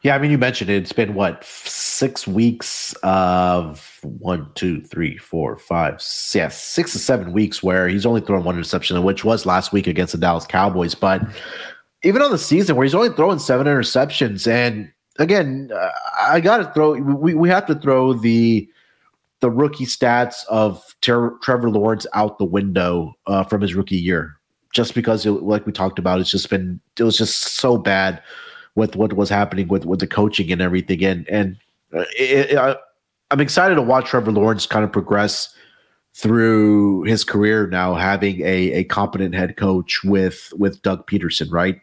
Yeah, 0.02 0.16
I 0.16 0.20
mean, 0.20 0.32
you 0.32 0.38
mentioned 0.38 0.70
it. 0.70 0.82
It's 0.82 0.92
been 0.92 1.14
what 1.14 1.44
six 1.44 2.28
weeks 2.28 2.94
of 3.04 4.00
one, 4.04 4.50
two, 4.56 4.82
three, 4.82 5.18
four, 5.18 5.58
five, 5.58 6.02
six, 6.02 6.36
yeah, 6.36 6.48
six 6.50 6.92
to 6.92 7.00
seven 7.00 7.32
weeks 7.32 7.64
where 7.64 7.88
he's 7.88 8.06
only 8.06 8.22
thrown 8.22 8.44
one 8.44 8.56
interception, 8.56 9.02
which 9.04 9.24
was 9.24 9.46
last 9.46 9.72
week 9.72 9.88
against 9.88 10.12
the 10.12 10.20
Dallas 10.20 10.46
Cowboys. 10.46 10.94
But 10.94 11.22
even 12.04 12.22
on 12.22 12.32
the 12.32 12.38
season 12.38 12.76
where 12.76 12.84
he's 12.84 12.96
only 12.96 13.10
throwing 13.10 13.40
seven 13.40 13.66
interceptions, 13.66 14.48
and 14.48 14.92
again, 15.18 15.72
uh, 15.74 15.90
I 16.22 16.42
got 16.42 16.58
to 16.58 16.72
throw. 16.74 16.94
We 16.94 17.34
we 17.34 17.50
have 17.50 17.66
to 17.68 17.76
throw 17.76 18.14
the 18.14 18.70
the 19.40 19.50
rookie 19.50 19.86
stats 19.86 20.46
of 20.50 20.84
Ter- 21.02 21.38
Trevor 21.40 21.70
Lawrence 21.70 22.06
out 22.14 22.38
the 22.38 22.46
window 22.46 23.14
uh, 23.28 23.44
from 23.44 23.62
his 23.62 23.74
rookie 23.74 23.98
year, 23.98 24.36
just 24.74 24.94
because, 24.94 25.26
it, 25.26 25.32
like 25.32 25.66
we 25.66 25.72
talked 25.72 26.00
about, 26.00 26.20
it's 26.20 26.32
just 26.32 26.50
been 26.50 26.80
it 27.00 27.04
was 27.04 27.18
just 27.18 27.56
so 27.56 27.78
bad 27.78 28.22
with 28.76 28.96
what 28.96 29.14
was 29.14 29.30
happening 29.30 29.68
with 29.68 29.86
with 29.86 30.00
the 30.00 30.08
coaching 30.08 30.52
and 30.52 30.62
everything. 30.62 31.04
And 31.04 31.28
and 31.30 31.58
uh, 31.94 32.06
it, 32.18 32.52
it, 32.52 32.58
I, 32.58 32.76
I'm 33.32 33.42
excited 33.42 33.76
to 33.76 33.82
watch 33.82 34.08
Trevor 34.08 34.32
Lawrence 34.32 34.68
kind 34.68 34.86
of 34.86 34.92
progress 34.92 35.54
through 36.14 37.04
his 37.04 37.24
career 37.24 37.68
now, 37.68 37.96
having 37.96 38.42
a 38.42 38.72
a 38.74 38.84
competent 38.86 39.34
head 39.36 39.58
coach 39.58 40.04
with 40.04 40.54
with 40.58 40.82
Doug 40.82 41.08
Pederson, 41.08 41.52
right? 41.52 41.80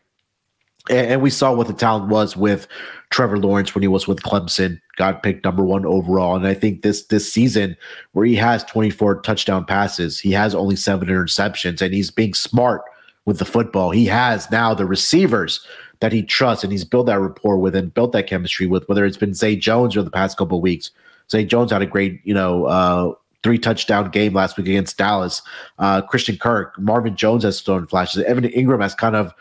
And, 0.91 1.13
and 1.13 1.23
we 1.23 1.31
saw 1.31 1.55
what 1.55 1.67
the 1.67 1.73
talent 1.73 2.09
was 2.09 2.37
with 2.37 2.67
Trevor 3.11 3.39
Lawrence 3.39 3.75
when 3.75 3.83
he 3.83 3.89
was 3.89 4.09
with 4.09 4.23
Clemson, 4.23 4.81
got 4.97 5.23
picked 5.23 5.45
number 5.45 5.63
one 5.63 5.87
overall. 5.87 6.35
And 6.35 6.47
I 6.47 6.55
think 6.55 6.83
this 6.83 7.07
this 7.07 7.31
season, 7.33 7.77
where 8.13 8.27
he 8.27 8.35
has 8.37 8.65
24 8.65 9.21
touchdown 9.23 9.65
passes, 9.65 10.19
he 10.19 10.33
has 10.33 10.55
only 10.55 10.77
seven 10.77 11.09
interceptions, 11.09 11.81
and 11.81 11.95
he's 11.95 12.11
being 12.11 12.35
smart 12.35 12.83
with 13.25 13.39
the 13.39 13.45
football. 13.45 13.91
He 13.91 14.07
has 14.07 14.51
now 14.51 14.75
the 14.75 14.87
receivers 14.87 15.65
that 16.01 16.13
he 16.13 16.23
trusts 16.23 16.65
and 16.65 16.73
he's 16.73 16.85
built 16.85 17.07
that 17.07 17.21
rapport 17.21 17.59
with 17.59 17.77
and 17.77 17.95
built 17.95 18.13
that 18.13 18.27
chemistry 18.27 18.67
with, 18.67 18.89
whether 18.89 19.05
it's 19.05 19.17
been 19.17 19.35
Zay 19.35 19.55
Jones 19.57 19.97
over 19.97 20.05
the 20.05 20.11
past 20.11 20.37
couple 20.37 20.59
of 20.59 20.63
weeks. 20.63 20.91
Zay 21.31 21.45
Jones 21.45 21.71
had 21.71 21.83
a 21.83 21.87
great, 21.87 22.21
you 22.25 22.35
know, 22.35 22.65
uh, 22.65 23.15
three 23.43 23.59
touchdown 23.59 24.11
game 24.11 24.35
last 24.35 24.57
week 24.57 24.67
against 24.67 24.99
Dallas. 24.99 25.43
Uh, 25.79 26.03
Christian 26.03 26.37
Kirk, 26.37 26.79
Marvin 26.79 27.17
Jones 27.17 27.45
has 27.45 27.61
thrown 27.61 27.87
flashes. 27.87 28.25
Evan 28.25 28.45
Engram 28.45 28.83
has 28.83 28.95
kind 28.95 29.17
of 29.17 29.33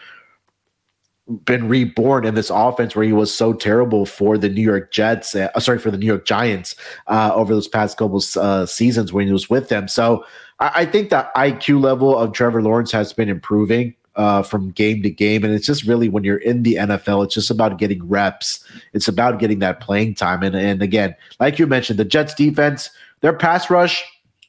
been 1.45 1.67
reborn 1.67 2.25
in 2.25 2.35
this 2.35 2.49
offense 2.49 2.95
where 2.95 3.05
he 3.05 3.13
was 3.13 3.33
so 3.33 3.53
terrible 3.53 4.05
for 4.05 4.37
the 4.37 4.49
New 4.49 4.61
York 4.61 4.91
Jets, 4.91 5.35
uh, 5.35 5.59
sorry, 5.59 5.79
for 5.79 5.91
the 5.91 5.97
New 5.97 6.05
York 6.05 6.25
Giants 6.25 6.75
uh, 7.07 7.31
over 7.33 7.53
those 7.53 7.67
past 7.67 7.97
couple 7.97 8.21
uh, 8.37 8.65
seasons 8.65 9.13
when 9.13 9.27
he 9.27 9.33
was 9.33 9.49
with 9.49 9.69
them. 9.69 9.87
So 9.87 10.25
I, 10.61 10.71
I 10.75 10.85
think 10.85 11.09
the 11.09 11.29
IQ 11.35 11.81
level 11.81 12.17
of 12.17 12.31
Trevor 12.31 12.61
Lawrence 12.61 12.91
has 12.93 13.11
been 13.11 13.27
improving 13.27 13.95
uh, 14.15 14.43
from 14.43 14.71
game 14.71 15.01
to 15.03 15.09
game. 15.09 15.43
And 15.43 15.53
it's 15.53 15.65
just 15.65 15.85
really 15.85 16.09
when 16.09 16.23
you're 16.23 16.37
in 16.37 16.63
the 16.63 16.75
NFL, 16.75 17.25
it's 17.25 17.33
just 17.33 17.49
about 17.49 17.77
getting 17.77 18.07
reps. 18.07 18.63
It's 18.93 19.07
about 19.07 19.39
getting 19.39 19.59
that 19.59 19.79
playing 19.79 20.15
time. 20.15 20.43
And, 20.43 20.55
and 20.55 20.81
again, 20.81 21.15
like 21.39 21.59
you 21.59 21.67
mentioned, 21.67 21.99
the 21.99 22.05
Jets 22.05 22.33
defense, 22.33 22.89
their 23.21 23.33
pass 23.33 23.69
rush, 23.69 24.03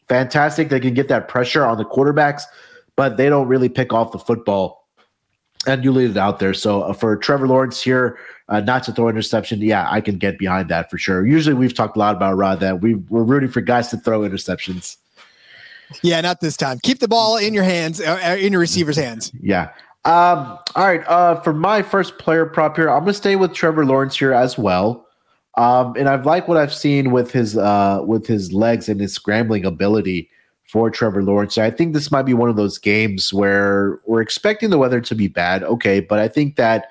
fantastic. 0.09 0.69
They 0.69 0.81
can 0.81 0.95
get 0.95 1.09
that 1.09 1.28
pressure 1.28 1.64
on 1.64 1.78
the 1.78 1.85
quarterbacks, 1.85 2.42
but 2.97 3.16
they 3.16 3.28
don't 3.28 3.49
really 3.49 3.69
pick 3.69 3.92
off 3.92 4.12
the 4.12 4.19
football. 4.19 4.81
And 5.64 5.85
you 5.85 5.92
lead 5.92 6.11
it 6.11 6.16
out 6.16 6.40
there. 6.40 6.54
So 6.54 6.83
uh, 6.83 6.92
for 6.92 7.16
Trevor 7.16 7.47
Lawrence 7.47 7.81
here, 7.81 8.19
uh, 8.49 8.59
not 8.61 8.83
to 8.83 8.92
throw 8.92 9.09
interception, 9.09 9.61
yeah, 9.61 9.87
I 9.88 10.00
can 10.00 10.19
get 10.19 10.37
behind 10.37 10.69
that 10.71 10.90
for 10.90 10.99
sure. 10.99 11.25
Usually 11.25 11.54
we've 11.54 11.73
talked 11.73 11.95
a 11.95 12.00
lot 12.00 12.16
about 12.16 12.37
Rod 12.37 12.59
that 12.59 12.81
we, 12.81 12.95
we're 12.95 13.23
rooting 13.23 13.49
for 13.49 13.61
guys 13.61 13.88
to 13.90 13.97
throw 13.97 14.23
interceptions. 14.23 14.97
Yeah, 16.02 16.20
not 16.20 16.40
this 16.40 16.56
time. 16.56 16.78
Keep 16.82 17.00
the 17.00 17.08
ball 17.08 17.37
in 17.37 17.54
your 17.54 17.64
hands, 17.64 18.00
uh, 18.00 18.18
uh, 18.25 18.37
in 18.37 18.52
your 18.52 18.61
receiver's 18.61 18.96
hands. 18.96 19.32
Yeah. 19.40 19.70
Um, 20.04 20.58
all 20.75 20.87
right. 20.87 21.06
Uh, 21.06 21.40
for 21.40 21.52
my 21.52 21.82
first 21.82 22.18
player 22.18 22.46
prop 22.46 22.76
here, 22.76 22.88
I'm 22.88 23.06
to 23.06 23.14
stay 23.14 23.37
with 23.37 23.52
Trevor 23.52 23.87
Lawrence 23.87 24.16
here 24.16 24.32
as 24.32 24.58
well. 24.58 25.06
Um, 25.56 25.94
and 25.96 26.08
I've 26.08 26.25
liked 26.25 26.49
what 26.49 26.56
I've 26.56 26.72
seen 26.72 27.11
with 27.11 27.30
his 27.30 27.56
uh, 27.56 28.02
with 28.04 28.26
his 28.26 28.52
legs 28.52 28.88
and 28.88 29.00
his 29.00 29.12
scrambling 29.12 29.64
ability 29.64 30.30
for 30.66 30.90
Trevor 30.90 31.22
Lawrence. 31.22 31.58
I 31.58 31.70
think 31.70 31.92
this 31.92 32.11
might 32.11 32.22
be 32.22 32.32
one 32.32 32.49
of 32.49 32.56
those 32.56 32.78
games 32.78 33.32
where 33.32 34.00
we're 34.06 34.22
expecting 34.22 34.70
the 34.70 34.78
weather 34.78 35.00
to 35.02 35.14
be 35.14 35.28
bad. 35.28 35.62
Okay, 35.62 36.00
but 36.00 36.18
I 36.18 36.28
think 36.28 36.56
that 36.56 36.87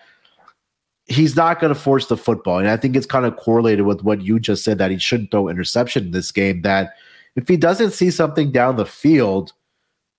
he's 1.07 1.35
not 1.35 1.59
going 1.59 1.73
to 1.73 1.79
force 1.79 2.05
the 2.05 2.17
football, 2.17 2.59
and 2.59 2.69
I 2.69 2.77
think 2.77 2.95
it's 2.95 3.07
kind 3.07 3.25
of 3.25 3.35
correlated 3.35 3.85
with 3.85 4.03
what 4.03 4.21
you 4.21 4.39
just 4.39 4.63
said 4.63 4.77
that 4.77 4.91
he 4.91 4.99
shouldn't 4.99 5.31
throw 5.31 5.49
interception 5.49 6.05
in 6.05 6.11
this 6.11 6.31
game. 6.31 6.61
That 6.61 6.93
if 7.35 7.47
he 7.47 7.57
doesn't 7.57 7.91
see 7.91 8.11
something 8.11 8.51
down 8.51 8.75
the 8.75 8.85
field, 8.85 9.53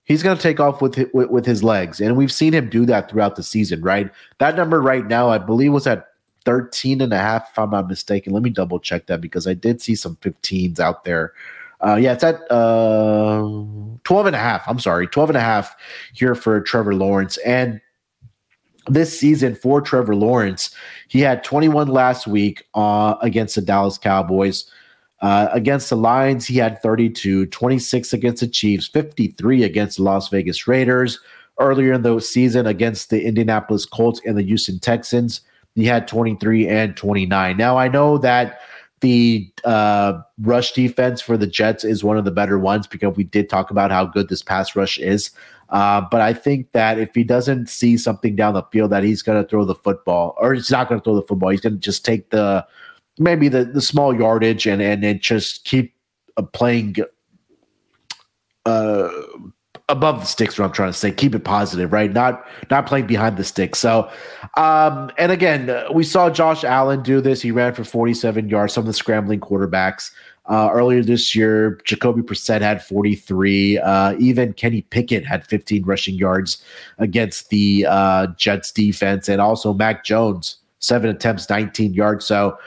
he's 0.04 0.22
going 0.22 0.36
to 0.36 0.42
take 0.42 0.60
off 0.60 0.80
with, 0.80 0.96
with, 1.12 1.30
with 1.30 1.46
his 1.46 1.62
legs, 1.62 2.00
and 2.00 2.16
we've 2.16 2.32
seen 2.32 2.52
him 2.52 2.68
do 2.68 2.86
that 2.86 3.10
throughout 3.10 3.36
the 3.36 3.42
season. 3.42 3.82
Right, 3.82 4.10
that 4.38 4.56
number 4.56 4.80
right 4.80 5.06
now, 5.06 5.28
I 5.28 5.38
believe, 5.38 5.72
was 5.72 5.86
at 5.86 6.08
13 6.44 7.00
and 7.00 7.12
a 7.12 7.18
half, 7.18 7.50
if 7.50 7.58
I'm 7.58 7.70
not 7.70 7.88
mistaken. 7.88 8.32
Let 8.32 8.42
me 8.42 8.50
double 8.50 8.80
check 8.80 9.06
that 9.06 9.20
because 9.20 9.46
I 9.46 9.54
did 9.54 9.80
see 9.80 9.94
some 9.94 10.16
15s 10.16 10.80
out 10.80 11.04
there. 11.04 11.32
Uh, 11.80 11.96
yeah, 11.96 12.12
it's 12.12 12.22
at 12.24 12.40
uh, 12.50 13.40
12 14.04 14.26
and 14.26 14.36
a 14.36 14.38
half. 14.38 14.62
I'm 14.68 14.78
sorry, 14.78 15.06
12 15.06 15.30
and 15.30 15.36
a 15.36 15.40
half 15.40 15.74
here 16.12 16.34
for 16.34 16.60
Trevor 16.60 16.94
Lawrence. 16.94 17.38
And 17.38 17.80
this 18.86 19.18
season 19.18 19.54
for 19.54 19.80
Trevor 19.80 20.14
Lawrence, 20.14 20.74
he 21.08 21.20
had 21.20 21.42
21 21.42 21.88
last 21.88 22.26
week 22.26 22.64
uh, 22.74 23.16
against 23.20 23.56
the 23.56 23.62
Dallas 23.62 23.98
Cowboys. 23.98 24.70
Uh, 25.22 25.48
against 25.52 25.88
the 25.88 25.96
Lions, 25.96 26.46
he 26.46 26.56
had 26.56 26.82
32, 26.82 27.46
26 27.46 28.12
against 28.12 28.40
the 28.40 28.48
Chiefs, 28.48 28.88
53 28.88 29.62
against 29.62 29.96
the 29.96 30.02
Las 30.02 30.28
Vegas 30.28 30.66
Raiders. 30.66 31.20
Earlier 31.60 31.92
in 31.92 32.02
the 32.02 32.18
season, 32.18 32.66
against 32.66 33.10
the 33.10 33.24
Indianapolis 33.24 33.86
Colts 33.86 34.20
and 34.24 34.36
the 34.36 34.42
Houston 34.42 34.80
Texans, 34.80 35.42
he 35.76 35.84
had 35.84 36.08
23 36.08 36.66
and 36.66 36.96
29. 36.96 37.56
Now, 37.56 37.78
I 37.78 37.86
know 37.86 38.18
that 38.18 38.60
the 39.00 39.52
uh, 39.64 40.20
rush 40.40 40.72
defense 40.72 41.20
for 41.20 41.36
the 41.36 41.46
Jets 41.46 41.84
is 41.84 42.02
one 42.02 42.16
of 42.16 42.24
the 42.24 42.30
better 42.30 42.58
ones 42.58 42.86
because 42.86 43.16
we 43.16 43.24
did 43.24 43.48
talk 43.48 43.70
about 43.70 43.90
how 43.90 44.04
good 44.04 44.28
this 44.28 44.42
pass 44.42 44.74
rush 44.74 44.98
is. 44.98 45.30
Uh, 45.68 46.02
but 46.10 46.20
I 46.20 46.32
think 46.34 46.72
that 46.72 46.98
if 46.98 47.14
he 47.14 47.22
doesn't 47.22 47.68
see 47.68 47.96
something 47.96 48.34
down 48.34 48.54
the 48.54 48.62
field, 48.64 48.90
that 48.90 49.04
he's 49.04 49.22
going 49.22 49.42
to 49.42 49.48
throw 49.48 49.64
the 49.64 49.74
football, 49.74 50.34
or 50.38 50.54
he's 50.54 50.70
not 50.70 50.88
going 50.88 51.00
to 51.00 51.04
throw 51.04 51.14
the 51.14 51.22
football. 51.22 51.50
He's 51.50 51.60
going 51.60 51.74
to 51.74 51.78
just 51.78 52.04
take 52.04 52.30
the 52.30 52.66
maybe 53.18 53.48
the 53.48 53.64
the 53.64 53.80
small 53.80 54.14
yardage 54.14 54.66
and 54.66 54.80
and, 54.82 55.20
just 55.20 55.64
keep 55.64 55.94
uh, 56.36 56.42
playing 56.42 56.96
uh 58.66 59.08
above 59.88 60.20
the 60.20 60.26
sticks 60.26 60.58
what 60.58 60.64
i'm 60.64 60.72
trying 60.72 60.90
to 60.90 60.96
say. 60.96 61.10
Keep 61.10 61.34
it 61.34 61.44
positive 61.44 61.92
right? 61.92 62.12
Not 62.12 62.46
not 62.70 62.86
playing 62.86 63.06
behind 63.06 63.36
the 63.36 63.44
sticks. 63.44 63.78
So 63.78 64.10
um 64.56 65.10
and 65.18 65.32
again 65.32 65.70
we 65.92 66.04
saw 66.04 66.30
josh 66.30 66.64
allen 66.64 67.02
do 67.02 67.20
this. 67.20 67.42
He 67.42 67.50
ran 67.50 67.74
for 67.74 67.84
47 67.84 68.48
yards. 68.48 68.72
Some 68.72 68.82
of 68.82 68.86
the 68.86 68.92
scrambling 68.94 69.40
quarterbacks 69.40 70.10
Uh, 70.46 70.70
earlier 70.72 71.04
this 71.04 71.36
year, 71.36 71.78
Jacoby 71.84 72.20
Brissett 72.20 72.62
had 72.62 72.82
43. 72.82 73.78
Uh, 73.78 74.16
even 74.18 74.52
Kenny 74.54 74.82
Pickett 74.82 75.24
had 75.24 75.46
15 75.46 75.84
rushing 75.84 76.16
yards 76.16 76.64
against 76.98 77.50
the 77.50 77.86
uh, 77.88 78.26
Jets 78.36 78.72
defense, 78.72 79.28
and 79.28 79.40
also 79.40 79.72
Mac 79.72 80.04
Jones 80.04 80.58
seven 80.82 81.08
attempts, 81.08 81.48
19 81.48 81.94
yards. 81.94 82.26
So 82.26 82.58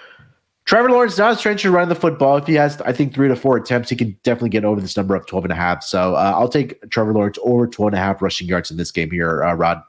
Trevor 0.66 0.90
Lawrence 0.90 1.18
not 1.18 1.34
a 1.34 1.36
stranger 1.36 1.70
running 1.70 1.90
the 1.90 1.96
football. 1.96 2.38
If 2.38 2.48
he 2.48 2.56
has, 2.56 2.82
I 2.82 2.92
think, 2.92 3.14
three 3.14 3.28
to 3.28 3.36
four 3.36 3.56
attempts, 3.56 3.90
he 3.90 3.96
can 3.96 4.18
definitely 4.24 4.50
get 4.50 4.66
over 4.66 4.82
this 4.82 4.98
number 4.98 5.16
of 5.16 5.26
12 5.28 5.46
and 5.46 5.52
a 5.52 5.56
half. 5.56 5.84
So 5.84 6.16
uh, 6.16 6.34
I'll 6.36 6.50
take 6.50 6.90
Trevor 6.90 7.14
Lawrence 7.14 7.38
over 7.44 7.68
12 7.68 7.90
and 7.90 7.96
a 7.96 8.00
half 8.04 8.22
rushing 8.22 8.48
yards 8.48 8.72
in 8.72 8.78
this 8.78 8.92
game 8.92 9.12
here, 9.12 9.44
uh, 9.44 9.54
Rod. 9.54 9.84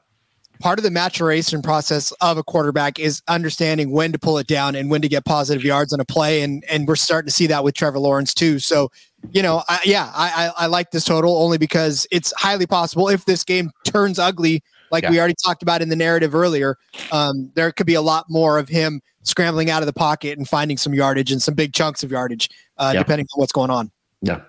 Part 0.59 0.79
of 0.79 0.83
the 0.83 0.91
maturation 0.91 1.61
process 1.61 2.11
of 2.13 2.37
a 2.37 2.43
quarterback 2.43 2.99
is 2.99 3.21
understanding 3.27 3.91
when 3.91 4.11
to 4.11 4.19
pull 4.19 4.37
it 4.37 4.47
down 4.47 4.75
and 4.75 4.89
when 4.89 5.01
to 5.01 5.07
get 5.07 5.25
positive 5.25 5.63
yards 5.63 5.93
on 5.93 5.99
a 5.99 6.05
play, 6.05 6.41
and 6.41 6.63
and 6.67 6.87
we're 6.87 6.95
starting 6.95 7.27
to 7.27 7.33
see 7.33 7.45
that 7.47 7.63
with 7.63 7.75
Trevor 7.75 7.99
Lawrence 7.99 8.33
too. 8.33 8.57
So, 8.57 8.89
you 9.31 9.43
know, 9.43 9.63
I, 9.69 9.79
yeah, 9.85 10.11
I, 10.15 10.47
I, 10.47 10.63
I 10.63 10.65
like 10.65 10.89
this 10.89 11.05
total 11.05 11.37
only 11.37 11.59
because 11.59 12.07
it's 12.09 12.33
highly 12.37 12.65
possible 12.65 13.07
if 13.07 13.25
this 13.25 13.43
game 13.43 13.69
turns 13.83 14.17
ugly 14.17 14.63
like 14.91 15.03
yeah. 15.03 15.11
we 15.11 15.19
already 15.19 15.35
talked 15.43 15.61
about 15.61 15.81
in 15.81 15.89
the 15.89 15.95
narrative 15.95 16.35
earlier, 16.35 16.77
um, 17.11 17.51
there 17.55 17.71
could 17.71 17.87
be 17.87 17.95
a 17.95 18.01
lot 18.01 18.25
more 18.29 18.57
of 18.57 18.69
him 18.69 19.01
scrambling 19.23 19.69
out 19.69 19.81
of 19.81 19.85
the 19.87 19.93
pocket 19.93 20.37
and 20.37 20.47
finding 20.47 20.77
some 20.77 20.93
yardage 20.93 21.31
and 21.31 21.41
some 21.41 21.53
big 21.53 21.73
chunks 21.73 22.03
of 22.03 22.11
yardage, 22.11 22.49
uh, 22.77 22.91
yeah. 22.93 22.99
depending 22.99 23.27
on 23.35 23.39
what's 23.39 23.51
going 23.51 23.69
on. 23.69 23.91
Yeah. 24.21 24.41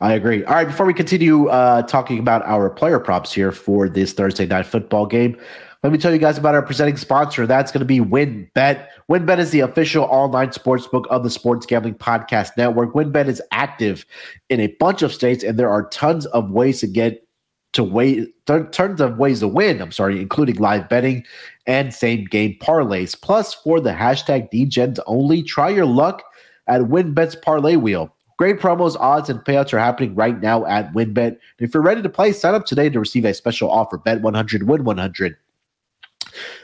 I 0.00 0.12
agree. 0.12 0.44
All 0.44 0.54
right, 0.54 0.66
before 0.66 0.86
we 0.86 0.94
continue 0.94 1.48
uh, 1.48 1.82
talking 1.82 2.20
about 2.20 2.42
our 2.44 2.70
player 2.70 3.00
props 3.00 3.32
here 3.32 3.50
for 3.50 3.88
this 3.88 4.12
Thursday 4.12 4.46
night 4.46 4.64
football 4.64 5.06
game, 5.06 5.36
let 5.82 5.92
me 5.92 5.98
tell 5.98 6.12
you 6.12 6.18
guys 6.18 6.38
about 6.38 6.54
our 6.54 6.62
presenting 6.62 6.96
sponsor. 6.96 7.46
That's 7.46 7.70
going 7.70 7.80
to 7.80 7.84
be 7.84 8.00
WynnBET. 8.00 8.86
WynnBET 9.08 9.38
is 9.38 9.50
the 9.52 9.60
official 9.60 10.04
online 10.04 10.52
sports 10.52 10.88
book 10.88 11.06
of 11.10 11.22
the 11.22 11.30
Sports 11.30 11.66
Gambling 11.66 11.94
Podcast 11.94 12.50
Network. 12.56 12.94
WynnBET 12.94 13.28
is 13.28 13.40
active 13.52 14.04
in 14.48 14.58
a 14.58 14.66
bunch 14.80 15.02
of 15.02 15.12
states, 15.12 15.44
and 15.44 15.56
there 15.56 15.70
are 15.70 15.88
tons 15.88 16.26
of 16.26 16.50
ways 16.50 16.80
to 16.80 16.88
get 16.88 17.27
to 17.72 18.32
th- 18.46 18.70
tons 18.72 19.00
of 19.00 19.18
ways 19.18 19.40
to 19.40 19.48
win. 19.48 19.80
I'm 19.80 19.92
sorry, 19.92 20.20
including 20.20 20.56
live 20.56 20.88
betting 20.88 21.24
and 21.66 21.92
same 21.92 22.24
game 22.24 22.56
parlays. 22.60 23.20
Plus, 23.20 23.54
for 23.54 23.80
the 23.80 23.92
hashtag 23.92 24.50
DGens 24.50 24.98
only, 25.06 25.42
try 25.42 25.68
your 25.68 25.86
luck 25.86 26.22
at 26.66 26.82
WynnBET's 26.82 27.36
parlay 27.36 27.76
wheel. 27.76 28.14
Great 28.38 28.60
promos, 28.60 28.96
odds, 29.00 29.28
and 29.28 29.40
payouts 29.40 29.72
are 29.72 29.80
happening 29.80 30.14
right 30.14 30.40
now 30.40 30.64
at 30.66 30.92
WynnBET. 30.92 31.38
If 31.58 31.74
you're 31.74 31.82
ready 31.82 32.02
to 32.02 32.08
play, 32.08 32.32
sign 32.32 32.54
up 32.54 32.66
today 32.66 32.88
to 32.88 33.00
receive 33.00 33.24
a 33.24 33.34
special 33.34 33.70
offer. 33.70 33.98
Bet 33.98 34.22
100, 34.22 34.62
win 34.68 34.84
100. 34.84 35.36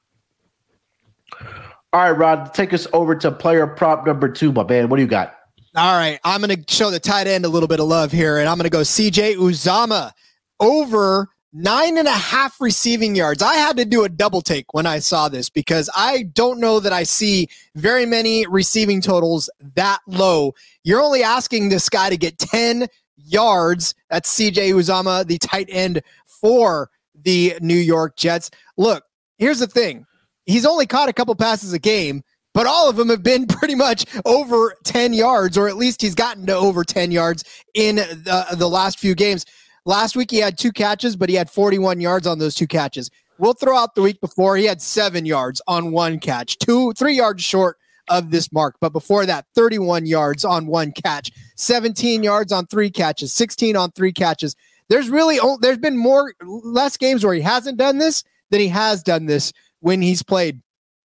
All 1.91 2.01
right, 2.01 2.11
Rod, 2.11 2.53
take 2.53 2.71
us 2.71 2.85
over 2.93 3.15
to 3.15 3.31
player 3.31 3.65
prop 3.65 4.05
number 4.05 4.29
two, 4.29 4.51
my 4.51 4.63
man. 4.63 4.89
What 4.89 4.97
do 4.97 5.01
you 5.01 5.07
got? 5.07 5.35
All 5.75 5.97
right, 5.97 6.19
I'm 6.23 6.41
going 6.41 6.63
to 6.63 6.73
show 6.73 6.91
the 6.91 6.99
tight 6.99 7.25
end 7.25 7.45
a 7.45 7.49
little 7.49 7.67
bit 7.67 7.79
of 7.79 7.87
love 7.87 8.11
here, 8.11 8.37
and 8.37 8.47
I'm 8.47 8.57
going 8.57 8.65
to 8.65 8.69
go 8.69 8.81
CJ 8.81 9.37
Uzomah 9.37 10.11
over 10.59 11.29
nine 11.51 11.97
and 11.97 12.07
a 12.07 12.11
half 12.11 12.61
receiving 12.61 13.15
yards. 13.15 13.41
I 13.41 13.55
had 13.55 13.77
to 13.77 13.85
do 13.85 14.03
a 14.03 14.09
double 14.09 14.41
take 14.41 14.71
when 14.73 14.85
I 14.85 14.99
saw 14.99 15.29
this 15.29 15.49
because 15.49 15.89
I 15.95 16.23
don't 16.33 16.59
know 16.59 16.79
that 16.79 16.93
I 16.93 17.03
see 17.03 17.49
very 17.73 18.05
many 18.05 18.45
receiving 18.45 19.01
totals 19.01 19.49
that 19.75 19.99
low. 20.05 20.53
You're 20.83 21.01
only 21.01 21.23
asking 21.23 21.69
this 21.69 21.89
guy 21.89 22.11
to 22.11 22.17
get 22.17 22.37
10 22.37 22.87
yards. 23.17 23.95
That's 24.11 24.31
CJ 24.37 24.73
Uzomah, 24.73 25.25
the 25.25 25.39
tight 25.39 25.69
end 25.71 26.03
for 26.25 26.91
the 27.15 27.55
New 27.61 27.73
York 27.73 28.15
Jets. 28.15 28.51
Look, 28.77 29.03
here's 29.39 29.59
the 29.59 29.67
thing 29.67 30.05
he's 30.45 30.65
only 30.65 30.85
caught 30.85 31.09
a 31.09 31.13
couple 31.13 31.35
passes 31.35 31.73
a 31.73 31.79
game 31.79 32.23
but 32.53 32.67
all 32.67 32.89
of 32.89 32.95
them 32.95 33.09
have 33.09 33.23
been 33.23 33.47
pretty 33.47 33.75
much 33.75 34.05
over 34.25 34.75
10 34.83 35.13
yards, 35.13 35.57
or 35.57 35.67
at 35.67 35.77
least 35.77 36.01
he's 36.01 36.15
gotten 36.15 36.45
to 36.47 36.55
over 36.55 36.83
10 36.83 37.11
yards 37.11 37.43
in 37.73 37.97
the, 37.97 38.45
the 38.57 38.69
last 38.69 38.99
few 38.99 39.15
games. 39.15 39.45
Last 39.85 40.15
week 40.15 40.31
he 40.31 40.37
had 40.37 40.57
two 40.57 40.71
catches, 40.71 41.15
but 41.15 41.29
he 41.29 41.35
had 41.35 41.49
41 41.49 42.01
yards 42.01 42.27
on 42.27 42.39
those 42.39 42.55
two 42.55 42.67
catches. 42.67 43.09
We'll 43.37 43.53
throw 43.53 43.77
out 43.77 43.95
the 43.95 44.01
week 44.01 44.19
before 44.19 44.57
he 44.57 44.65
had 44.65 44.81
seven 44.81 45.25
yards 45.25 45.61
on 45.67 45.91
one 45.91 46.19
catch, 46.19 46.57
two, 46.57 46.91
three 46.93 47.15
yards 47.15 47.41
short 47.41 47.77
of 48.09 48.31
this 48.31 48.51
mark. 48.51 48.75
But 48.81 48.91
before 48.91 49.25
that, 49.25 49.45
31 49.55 50.05
yards 50.05 50.43
on 50.43 50.67
one 50.67 50.91
catch, 50.91 51.31
17 51.55 52.23
yards 52.23 52.51
on 52.51 52.65
three 52.67 52.89
catches, 52.89 53.31
16 53.31 53.77
on 53.77 53.91
three 53.91 54.11
catches. 54.11 54.55
There's 54.89 55.09
really 55.09 55.39
there's 55.61 55.77
been 55.77 55.95
more 55.95 56.33
less 56.41 56.97
games 56.97 57.23
where 57.23 57.35
he 57.35 57.41
hasn't 57.41 57.77
done 57.77 57.99
this 57.99 58.23
than 58.49 58.59
he 58.59 58.67
has 58.67 59.03
done 59.03 59.27
this 59.27 59.53
when 59.81 60.01
he's 60.01 60.23
played 60.23 60.61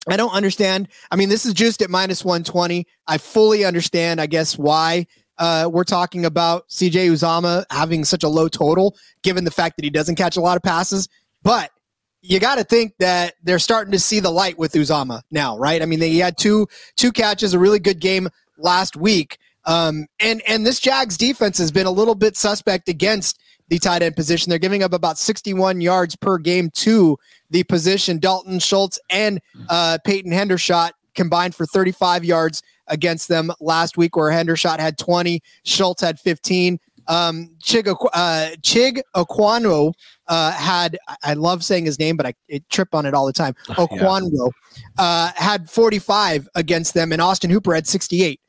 I 0.08 0.18
don't 0.18 0.34
understand. 0.34 0.90
I 1.10 1.16
mean, 1.16 1.30
this 1.30 1.46
is 1.46 1.54
just 1.54 1.82
at 1.82 1.90
minus 1.90 2.24
120. 2.24 2.86
I 3.08 3.18
fully 3.18 3.66
understand, 3.66 4.22
I 4.22 4.28
guess, 4.28 4.58
why 4.58 5.08
uh, 5.38 5.70
we're 5.72 5.84
talking 5.84 6.26
about 6.26 6.70
CJ 6.70 7.10
Uzomah 7.10 7.66
having 7.72 8.06
such 8.06 8.24
a 8.24 8.28
low 8.28 8.48
total, 8.48 8.96
given 9.24 9.44
the 9.44 9.52
fact 9.52 9.78
that 9.78 9.84
he 9.84 9.90
doesn't 9.90 10.16
catch 10.16 10.38
a 10.38 10.42
lot 10.42 10.58
of 10.58 10.64
passes. 10.64 11.10
But 11.44 11.72
you 12.22 12.40
got 12.40 12.56
to 12.56 12.64
think 12.64 12.94
that 13.00 13.34
they're 13.44 13.60
starting 13.60 13.92
to 13.92 14.00
see 14.00 14.20
the 14.20 14.32
light 14.32 14.58
with 14.58 14.74
Uzomah 14.74 15.22
now, 15.32 15.58
right? 15.58 15.82
I 15.82 15.86
mean, 15.86 16.00
they, 16.00 16.10
he 16.10 16.20
had 16.20 16.38
two 16.38 16.68
two 16.96 17.12
catches, 17.12 17.54
a 17.54 17.60
really 17.60 17.80
good 17.80 18.00
game 18.00 18.30
last 18.58 18.96
week. 18.96 19.38
Um, 19.66 20.06
and 20.20 20.42
and 20.48 20.66
this 20.66 20.80
Jags 20.80 21.18
defense 21.18 21.58
has 21.58 21.72
been 21.72 21.88
a 21.88 21.92
little 21.92 22.16
bit 22.16 22.38
suspect 22.38 22.90
against 22.90 23.40
the 23.68 23.80
tight 23.80 24.02
end 24.02 24.16
position. 24.16 24.50
They're 24.50 24.60
giving 24.60 24.84
up 24.84 24.94
about 24.94 25.18
61 25.18 25.82
yards 25.82 26.16
per 26.16 26.38
game 26.38 26.70
to 26.76 27.18
the 27.50 27.64
position. 27.64 28.20
Dalton 28.20 28.60
Schultz 28.60 29.00
and 29.10 29.40
uh, 29.70 29.98
Peyton 30.06 30.32
Hendershot 30.32 30.92
combined 31.16 31.56
for 31.56 31.66
35 31.66 32.26
yards 32.26 32.62
against 32.88 33.28
them 33.28 33.52
last 33.60 33.98
week, 33.98 34.16
where 34.16 34.32
Hendershot 34.32 34.80
had 34.80 34.98
20, 34.98 35.42
Schultz 35.64 36.02
had 36.02 36.20
15. 36.20 36.80
Um, 37.08 37.52
Chig, 37.64 37.88
uh, 37.88 38.56
Chig 38.62 39.00
Okonkwo 39.16 39.94
uh, 40.28 40.52
had, 40.52 40.98
I 41.24 41.34
love 41.34 41.64
saying 41.64 41.86
his 41.86 42.00
name, 42.00 42.18
but 42.18 42.26
I 42.26 42.34
trip 42.70 42.94
on 42.94 43.06
it 43.06 43.14
all 43.14 43.26
the 43.26 43.34
time. 43.34 43.56
Okonkwo 43.70 44.52
yeah. 44.76 45.04
uh, 45.04 45.32
had 45.36 45.70
45 45.70 46.50
against 46.56 46.94
them, 46.94 47.12
and 47.12 47.22
Austin 47.22 47.50
Hooper 47.50 47.76
had 47.76 47.88
68. 47.88 48.40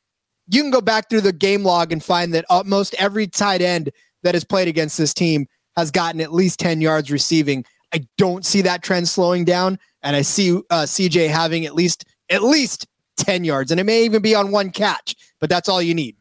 You 0.48 0.62
can 0.62 0.70
go 0.70 0.80
back 0.80 1.10
through 1.10 1.22
the 1.22 1.32
game 1.32 1.64
log 1.64 1.92
and 1.92 2.02
find 2.02 2.32
that 2.34 2.44
almost 2.48 2.94
every 2.94 3.26
tight 3.26 3.60
end 3.60 3.90
that 4.26 4.34
has 4.34 4.44
played 4.44 4.66
against 4.66 4.98
this 4.98 5.14
team 5.14 5.46
has 5.76 5.92
gotten 5.92 6.20
at 6.20 6.32
least 6.32 6.58
10 6.58 6.80
yards 6.80 7.12
receiving. 7.12 7.64
I 7.94 8.06
don't 8.18 8.44
see 8.44 8.60
that 8.62 8.82
trend 8.82 9.08
slowing 9.08 9.44
down, 9.44 9.78
and 10.02 10.16
I 10.16 10.22
see 10.22 10.56
uh, 10.68 10.82
CJ 10.82 11.28
having 11.28 11.64
at 11.64 11.76
least 11.76 12.04
at 12.28 12.42
least 12.42 12.88
10 13.18 13.44
yards, 13.44 13.70
and 13.70 13.78
it 13.78 13.84
may 13.84 14.04
even 14.04 14.20
be 14.20 14.34
on 14.34 14.50
one 14.50 14.70
catch, 14.70 15.14
but 15.40 15.48
that's 15.48 15.68
all 15.68 15.80
you 15.80 15.94
need. 15.94 16.16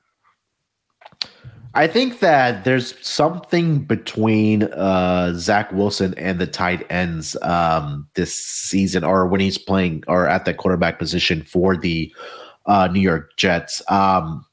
I 1.73 1.87
think 1.87 2.19
that 2.19 2.63
there's 2.63 2.93
something 3.05 3.79
between 3.79 4.63
uh, 4.63 5.33
Zach 5.33 5.71
Wilson 5.71 6.13
and 6.15 6.39
the 6.39 6.47
tight 6.47 6.85
ends 6.91 7.35
um, 7.41 8.07
this 8.13 8.35
season, 8.35 9.03
or 9.03 9.25
when 9.25 9.41
he's 9.41 9.57
playing, 9.57 10.03
or 10.07 10.27
at 10.27 10.45
the 10.45 10.53
quarterback 10.53 10.99
position 10.99 11.41
for 11.41 11.75
the 11.75 12.13
uh, 12.67 12.87
New 12.87 13.01
York 13.01 13.35
Jets. 13.35 13.81
Um, 13.89 14.45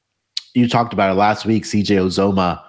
you 0.55 0.67
talked 0.67 0.91
about 0.91 1.11
it 1.11 1.15
last 1.15 1.45
week. 1.45 1.63
CJ 1.63 1.97
Uzomah 1.97 2.63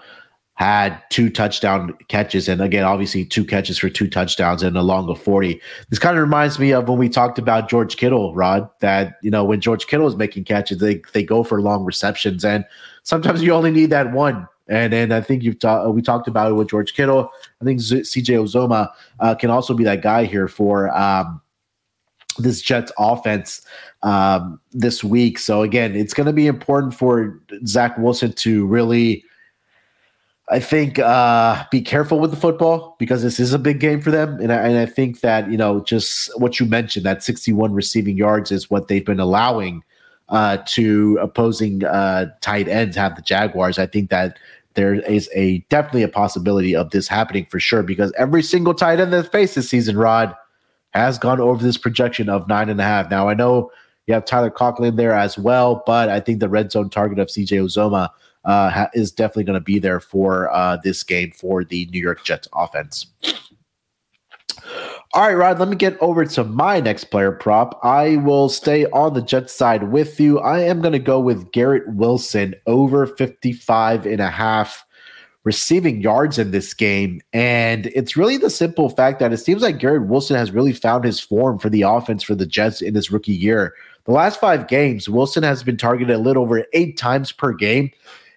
had 0.55 1.03
two 1.11 1.31
touchdown 1.31 1.93
catches, 2.09 2.49
and 2.49 2.61
again, 2.61 2.85
obviously 2.85 3.25
two 3.25 3.45
catches 3.45 3.79
for 3.79 3.88
two 3.88 4.09
touchdowns 4.09 4.62
and 4.62 4.77
a 4.77 4.83
long 4.83 5.09
of 5.09 5.21
40. 5.21 5.61
This 5.90 5.99
kind 5.99 6.17
of 6.17 6.23
reminds 6.23 6.59
me 6.59 6.73
of 6.73 6.88
when 6.88 6.99
we 6.99 7.09
talked 7.09 7.38
about 7.38 7.69
George 7.69 7.97
Kittle, 7.97 8.35
Rod, 8.35 8.69
that 8.81 9.17
you 9.23 9.31
know, 9.31 9.45
when 9.45 9.61
George 9.61 9.87
Kittle 9.87 10.07
is 10.07 10.17
making 10.17 10.45
catches, 10.45 10.79
they 10.79 11.03
they 11.12 11.23
go 11.23 11.43
for 11.43 11.61
long 11.61 11.85
receptions, 11.85 12.45
and 12.45 12.64
sometimes 13.03 13.43
you 13.43 13.53
only 13.53 13.71
need 13.71 13.90
that 13.90 14.12
one. 14.12 14.49
And 14.67 14.93
then 14.93 15.12
I 15.12 15.21
think 15.21 15.43
you've 15.43 15.59
talked 15.59 15.93
we 15.95 16.03
talked 16.03 16.29
about 16.29 16.51
it 16.51 16.55
with 16.55 16.71
George 16.71 16.95
Kittle. 16.95 17.31
I 17.61 17.64
think 17.64 17.81
CJ 17.81 18.45
Uzomah 18.45 18.90
uh, 19.21 19.35
can 19.35 19.51
also 19.51 19.75
be 19.75 19.85
that 19.85 20.03
guy 20.03 20.25
here 20.25 20.49
for 20.49 20.97
um, 20.97 21.40
this 22.38 22.62
Jets 22.62 22.93
offense 22.99 23.62
um, 24.03 24.61
this 24.73 25.05
week. 25.05 25.38
So 25.38 25.62
again, 25.62 25.95
it's 25.95 26.14
going 26.14 26.27
to 26.27 26.33
be 26.33 26.47
important 26.47 26.95
for 26.95 27.40
Zach 27.67 27.97
Wilson 27.99 28.33
to 28.35 28.67
really, 28.67 29.25
I 30.50 30.61
think, 30.61 30.98
uh, 30.98 31.64
be 31.70 31.80
careful 31.80 32.20
with 32.20 32.30
the 32.30 32.37
football 32.37 32.96
because 32.98 33.22
this 33.22 33.40
is 33.40 33.54
a 33.54 33.59
big 33.59 33.80
game 33.80 34.02
for 34.02 34.11
them. 34.11 34.38
And 34.40 34.52
I, 34.52 34.57
and 34.57 34.78
I 34.78 34.85
think 34.85 35.20
that 35.20 35.50
you 35.50 35.57
know 35.57 35.80
just 35.80 36.30
what 36.38 36.61
you 36.61 36.66
mentioned 36.66 37.07
that 37.07 37.22
61 37.22 37.72
receiving 37.72 38.16
yards 38.16 38.52
is 38.52 38.70
what 38.70 38.88
they've 38.88 39.04
been 39.04 39.20
allowing 39.20 39.83
uh, 40.28 40.59
to 40.66 41.18
opposing 41.20 41.85
uh, 41.85 42.26
tight 42.40 42.68
ends 42.68 42.96
have 42.96 43.16
the 43.16 43.22
Jaguars. 43.22 43.78
I 43.78 43.87
think 43.87 44.11
that 44.11 44.38
there 44.74 44.94
is 44.94 45.30
a 45.35 45.59
definitely 45.70 46.02
a 46.02 46.09
possibility 46.09 46.76
of 46.76 46.90
this 46.90 47.09
happening 47.09 47.46
for 47.46 47.61
sure 47.61 47.83
because 47.83 48.12
every 48.18 48.42
single 48.42 48.74
tight 48.74 49.00
end 49.00 49.12
that's 49.12 49.28
faced 49.28 49.54
this 49.54 49.70
season, 49.70 49.96
Rod, 49.96 50.35
has 50.92 51.18
gone 51.18 51.40
over 51.40 51.62
this 51.62 51.78
projection 51.78 52.28
of 52.28 52.48
nine 52.48 52.68
and 52.68 52.80
a 52.80 52.85
half. 52.85 53.11
Now 53.11 53.28
I 53.28 53.35
know 53.35 53.70
you 54.07 54.14
have 54.14 54.26
Tyler 54.26 54.50
Conklin 54.50 54.96
there 54.96 55.12
as 55.14 55.38
well, 55.38 55.83
but 55.87 56.11
I 56.11 56.20
think 56.20 56.40
the 56.40 56.48
red 56.48 56.70
zone 56.70 56.90
target 56.90 57.18
of 57.18 57.28
CJ 57.28 57.62
Uzomah 57.62 58.11
uh, 58.44 58.70
ha- 58.70 58.90
is 58.94 59.12
definitely 59.12 59.44
going 59.44 59.59
to 59.59 59.64
be 59.64 59.78
there 59.78 60.00
for 60.00 60.52
uh, 60.52 60.76
this 60.83 61.02
game 61.02 61.30
for 61.33 61.64
the 61.64 61.87
New 61.87 62.00
York 62.00 62.24
Jets 62.24 62.48
offense. 62.54 63.07
All 65.12 65.22
right, 65.22 65.35
Rod, 65.35 65.61
let 65.61 65.68
me 65.68 65.76
get 65.76 65.96
over 66.00 66.24
to 66.24 66.42
my 66.42 66.80
next 66.80 67.04
player 67.04 67.30
prop. 67.30 67.78
I 67.85 68.16
will 68.16 68.48
stay 68.48 68.87
on 68.87 69.14
the 69.14 69.22
Jets 69.22 69.54
side 69.54 69.92
with 69.92 70.18
you. 70.18 70.40
I 70.40 70.61
am 70.61 70.80
going 70.80 70.92
to 70.92 70.98
go 70.98 71.20
with 71.20 71.52
Garrett 71.52 71.87
Wilson 71.94 72.54
over 72.66 73.07
55 73.07 74.07
and 74.07 74.20
a 74.20 74.30
half 74.30 74.85
receiving 75.44 76.00
yards 76.00 76.38
in 76.38 76.50
this 76.50 76.74
game. 76.74 77.20
And 77.33 77.87
it's 77.87 78.16
really 78.16 78.38
the 78.38 78.50
simple 78.50 78.88
fact 78.88 79.20
that 79.20 79.33
it 79.33 79.37
seems 79.37 79.62
like 79.62 79.78
Garrett 79.78 80.09
Wilson 80.09 80.37
has 80.37 80.50
really 80.50 80.72
found 80.72 81.04
his 81.04 81.20
form 81.20 81.59
for 81.59 81.68
the 81.68 81.83
offense 81.83 82.22
for 82.22 82.35
the 82.35 82.46
Jets 82.46 82.83
in 82.83 82.94
his 82.94 83.12
rookie 83.12 83.35
year. 83.35 83.74
The 84.07 84.12
last 84.12 84.40
five 84.40 84.66
games, 84.68 85.09
Wilson 85.09 85.42
has 85.42 85.62
been 85.62 85.76
targeted 85.76 86.16
a 86.16 86.18
little 86.18 86.42
over 86.42 86.64
eight 86.72 86.96
times 86.96 87.30
per 87.30 87.52
game. 87.52 87.90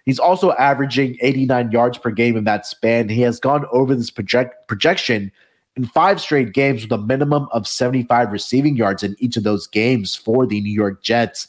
He's 0.08 0.18
also 0.18 0.52
averaging 0.52 1.18
89 1.20 1.70
yards 1.70 1.98
per 1.98 2.10
game 2.10 2.34
in 2.38 2.44
that 2.44 2.64
span. 2.64 3.10
He 3.10 3.20
has 3.20 3.38
gone 3.38 3.66
over 3.72 3.94
this 3.94 4.10
project 4.10 4.66
projection 4.66 5.30
in 5.76 5.84
five 5.84 6.18
straight 6.18 6.54
games 6.54 6.80
with 6.80 6.92
a 6.92 6.96
minimum 6.96 7.46
of 7.52 7.68
75 7.68 8.32
receiving 8.32 8.74
yards 8.74 9.02
in 9.02 9.16
each 9.18 9.36
of 9.36 9.42
those 9.42 9.66
games 9.66 10.16
for 10.16 10.46
the 10.46 10.62
New 10.62 10.72
York 10.72 11.02
Jets. 11.02 11.48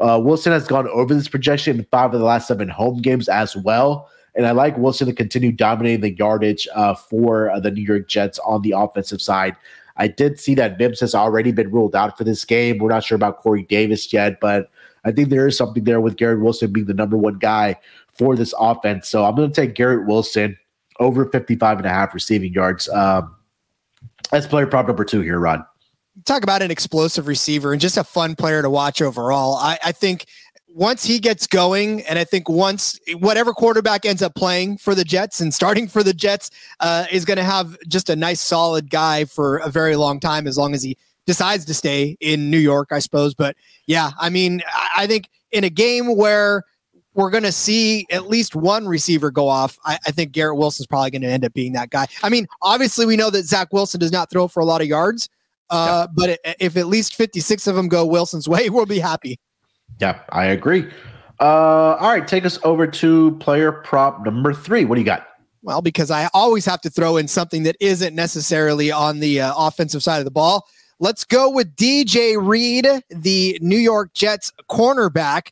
Uh, 0.00 0.20
Wilson 0.20 0.50
has 0.50 0.66
gone 0.66 0.88
over 0.88 1.14
this 1.14 1.28
projection 1.28 1.78
in 1.78 1.84
five 1.84 2.12
of 2.12 2.18
the 2.18 2.26
last 2.26 2.48
seven 2.48 2.68
home 2.68 3.00
games 3.00 3.28
as 3.28 3.54
well. 3.54 4.10
And 4.34 4.44
I 4.44 4.50
like 4.50 4.76
Wilson 4.76 5.06
to 5.06 5.12
continue 5.12 5.52
dominating 5.52 6.00
the 6.00 6.16
yardage 6.16 6.66
uh, 6.74 6.96
for 6.96 7.48
uh, 7.52 7.60
the 7.60 7.70
New 7.70 7.84
York 7.84 8.08
Jets 8.08 8.40
on 8.40 8.62
the 8.62 8.72
offensive 8.72 9.22
side. 9.22 9.54
I 9.98 10.08
did 10.08 10.40
see 10.40 10.56
that 10.56 10.80
Mims 10.80 10.98
has 10.98 11.14
already 11.14 11.52
been 11.52 11.70
ruled 11.70 11.94
out 11.94 12.18
for 12.18 12.24
this 12.24 12.44
game. 12.44 12.78
We're 12.78 12.88
not 12.88 13.04
sure 13.04 13.14
about 13.14 13.38
Corey 13.38 13.62
Davis 13.62 14.12
yet, 14.12 14.40
but 14.40 14.68
I 15.04 15.12
think 15.12 15.28
there 15.28 15.46
is 15.46 15.56
something 15.56 15.84
there 15.84 16.00
with 16.00 16.16
Garrett 16.16 16.40
Wilson 16.40 16.72
being 16.72 16.86
the 16.86 16.94
number 16.94 17.16
one 17.16 17.38
guy 17.38 17.76
for 18.12 18.36
this 18.36 18.54
offense. 18.58 19.08
So 19.08 19.24
I'm 19.24 19.34
going 19.34 19.50
to 19.50 19.54
take 19.54 19.74
Garrett 19.74 20.06
Wilson 20.06 20.58
over 20.98 21.26
55 21.26 21.78
and 21.78 21.86
a 21.86 21.90
half 21.90 22.12
receiving 22.14 22.52
yards. 22.52 22.88
Um, 22.88 23.34
that's 24.30 24.46
player 24.46 24.66
prop 24.66 24.86
number 24.86 25.04
two 25.04 25.22
here, 25.22 25.38
Rod. 25.38 25.64
Talk 26.26 26.42
about 26.42 26.62
an 26.62 26.70
explosive 26.70 27.26
receiver 27.26 27.72
and 27.72 27.80
just 27.80 27.96
a 27.96 28.04
fun 28.04 28.36
player 28.36 28.62
to 28.62 28.68
watch 28.68 29.00
overall. 29.00 29.56
I, 29.56 29.78
I 29.82 29.92
think 29.92 30.26
once 30.72 31.04
he 31.04 31.18
gets 31.18 31.46
going, 31.46 32.02
and 32.02 32.18
I 32.18 32.24
think 32.24 32.48
once 32.48 32.98
whatever 33.18 33.52
quarterback 33.52 34.04
ends 34.04 34.22
up 34.22 34.34
playing 34.34 34.78
for 34.78 34.94
the 34.94 35.04
Jets 35.04 35.40
and 35.40 35.52
starting 35.52 35.88
for 35.88 36.02
the 36.02 36.14
Jets 36.14 36.50
uh, 36.80 37.06
is 37.10 37.24
going 37.24 37.38
to 37.38 37.44
have 37.44 37.76
just 37.88 38.10
a 38.10 38.16
nice, 38.16 38.40
solid 38.40 38.90
guy 38.90 39.24
for 39.24 39.58
a 39.58 39.68
very 39.68 39.96
long 39.96 40.20
time, 40.20 40.46
as 40.46 40.56
long 40.58 40.74
as 40.74 40.82
he 40.82 40.96
decides 41.30 41.64
to 41.64 41.74
stay 41.74 42.16
in 42.18 42.50
New 42.50 42.58
York, 42.58 42.88
I 42.90 42.98
suppose. 42.98 43.34
But 43.34 43.54
yeah, 43.86 44.10
I 44.18 44.30
mean, 44.30 44.62
I 44.96 45.06
think 45.06 45.28
in 45.52 45.62
a 45.62 45.70
game 45.70 46.16
where 46.16 46.64
we're 47.14 47.30
going 47.30 47.44
to 47.44 47.52
see 47.52 48.04
at 48.10 48.28
least 48.28 48.56
one 48.56 48.88
receiver 48.88 49.30
go 49.30 49.46
off. 49.46 49.78
I, 49.84 49.96
I 50.04 50.10
think 50.10 50.32
Garrett 50.32 50.56
Wilson's 50.56 50.88
probably 50.88 51.12
going 51.12 51.22
to 51.22 51.28
end 51.28 51.44
up 51.44 51.52
being 51.52 51.72
that 51.74 51.90
guy. 51.90 52.08
I 52.24 52.30
mean, 52.30 52.48
obviously, 52.62 53.06
we 53.06 53.16
know 53.16 53.30
that 53.30 53.44
Zach 53.44 53.72
Wilson 53.72 54.00
does 54.00 54.10
not 54.10 54.28
throw 54.28 54.48
for 54.48 54.58
a 54.58 54.64
lot 54.64 54.80
of 54.80 54.88
yards, 54.88 55.28
uh, 55.70 56.06
yeah. 56.08 56.12
but 56.16 56.40
if 56.58 56.76
at 56.76 56.88
least 56.88 57.14
56 57.14 57.68
of 57.68 57.76
them 57.76 57.86
go 57.86 58.04
Wilson's 58.04 58.48
way, 58.48 58.70
we'll 58.70 58.86
be 58.86 58.98
happy. 58.98 59.38
Yeah, 60.00 60.18
I 60.30 60.46
agree. 60.46 60.90
Uh, 61.38 61.96
all 62.00 62.10
right, 62.10 62.26
take 62.26 62.44
us 62.44 62.58
over 62.64 62.88
to 62.88 63.36
player 63.38 63.70
prop 63.70 64.24
number 64.24 64.52
three. 64.52 64.84
What 64.84 64.96
do 64.96 65.00
you 65.00 65.06
got? 65.06 65.28
Well, 65.62 65.82
because 65.82 66.10
I 66.10 66.28
always 66.34 66.64
have 66.64 66.80
to 66.82 66.90
throw 66.90 67.18
in 67.18 67.28
something 67.28 67.62
that 67.64 67.76
isn't 67.80 68.16
necessarily 68.16 68.90
on 68.90 69.20
the 69.20 69.42
uh, 69.42 69.54
offensive 69.56 70.02
side 70.02 70.18
of 70.18 70.24
the 70.24 70.30
ball. 70.30 70.66
Let's 71.02 71.24
go 71.24 71.48
with 71.48 71.74
DJ 71.76 72.36
Reed, 72.38 72.86
the 73.08 73.58
New 73.62 73.78
York 73.78 74.12
Jets 74.12 74.52
cornerback. 74.70 75.48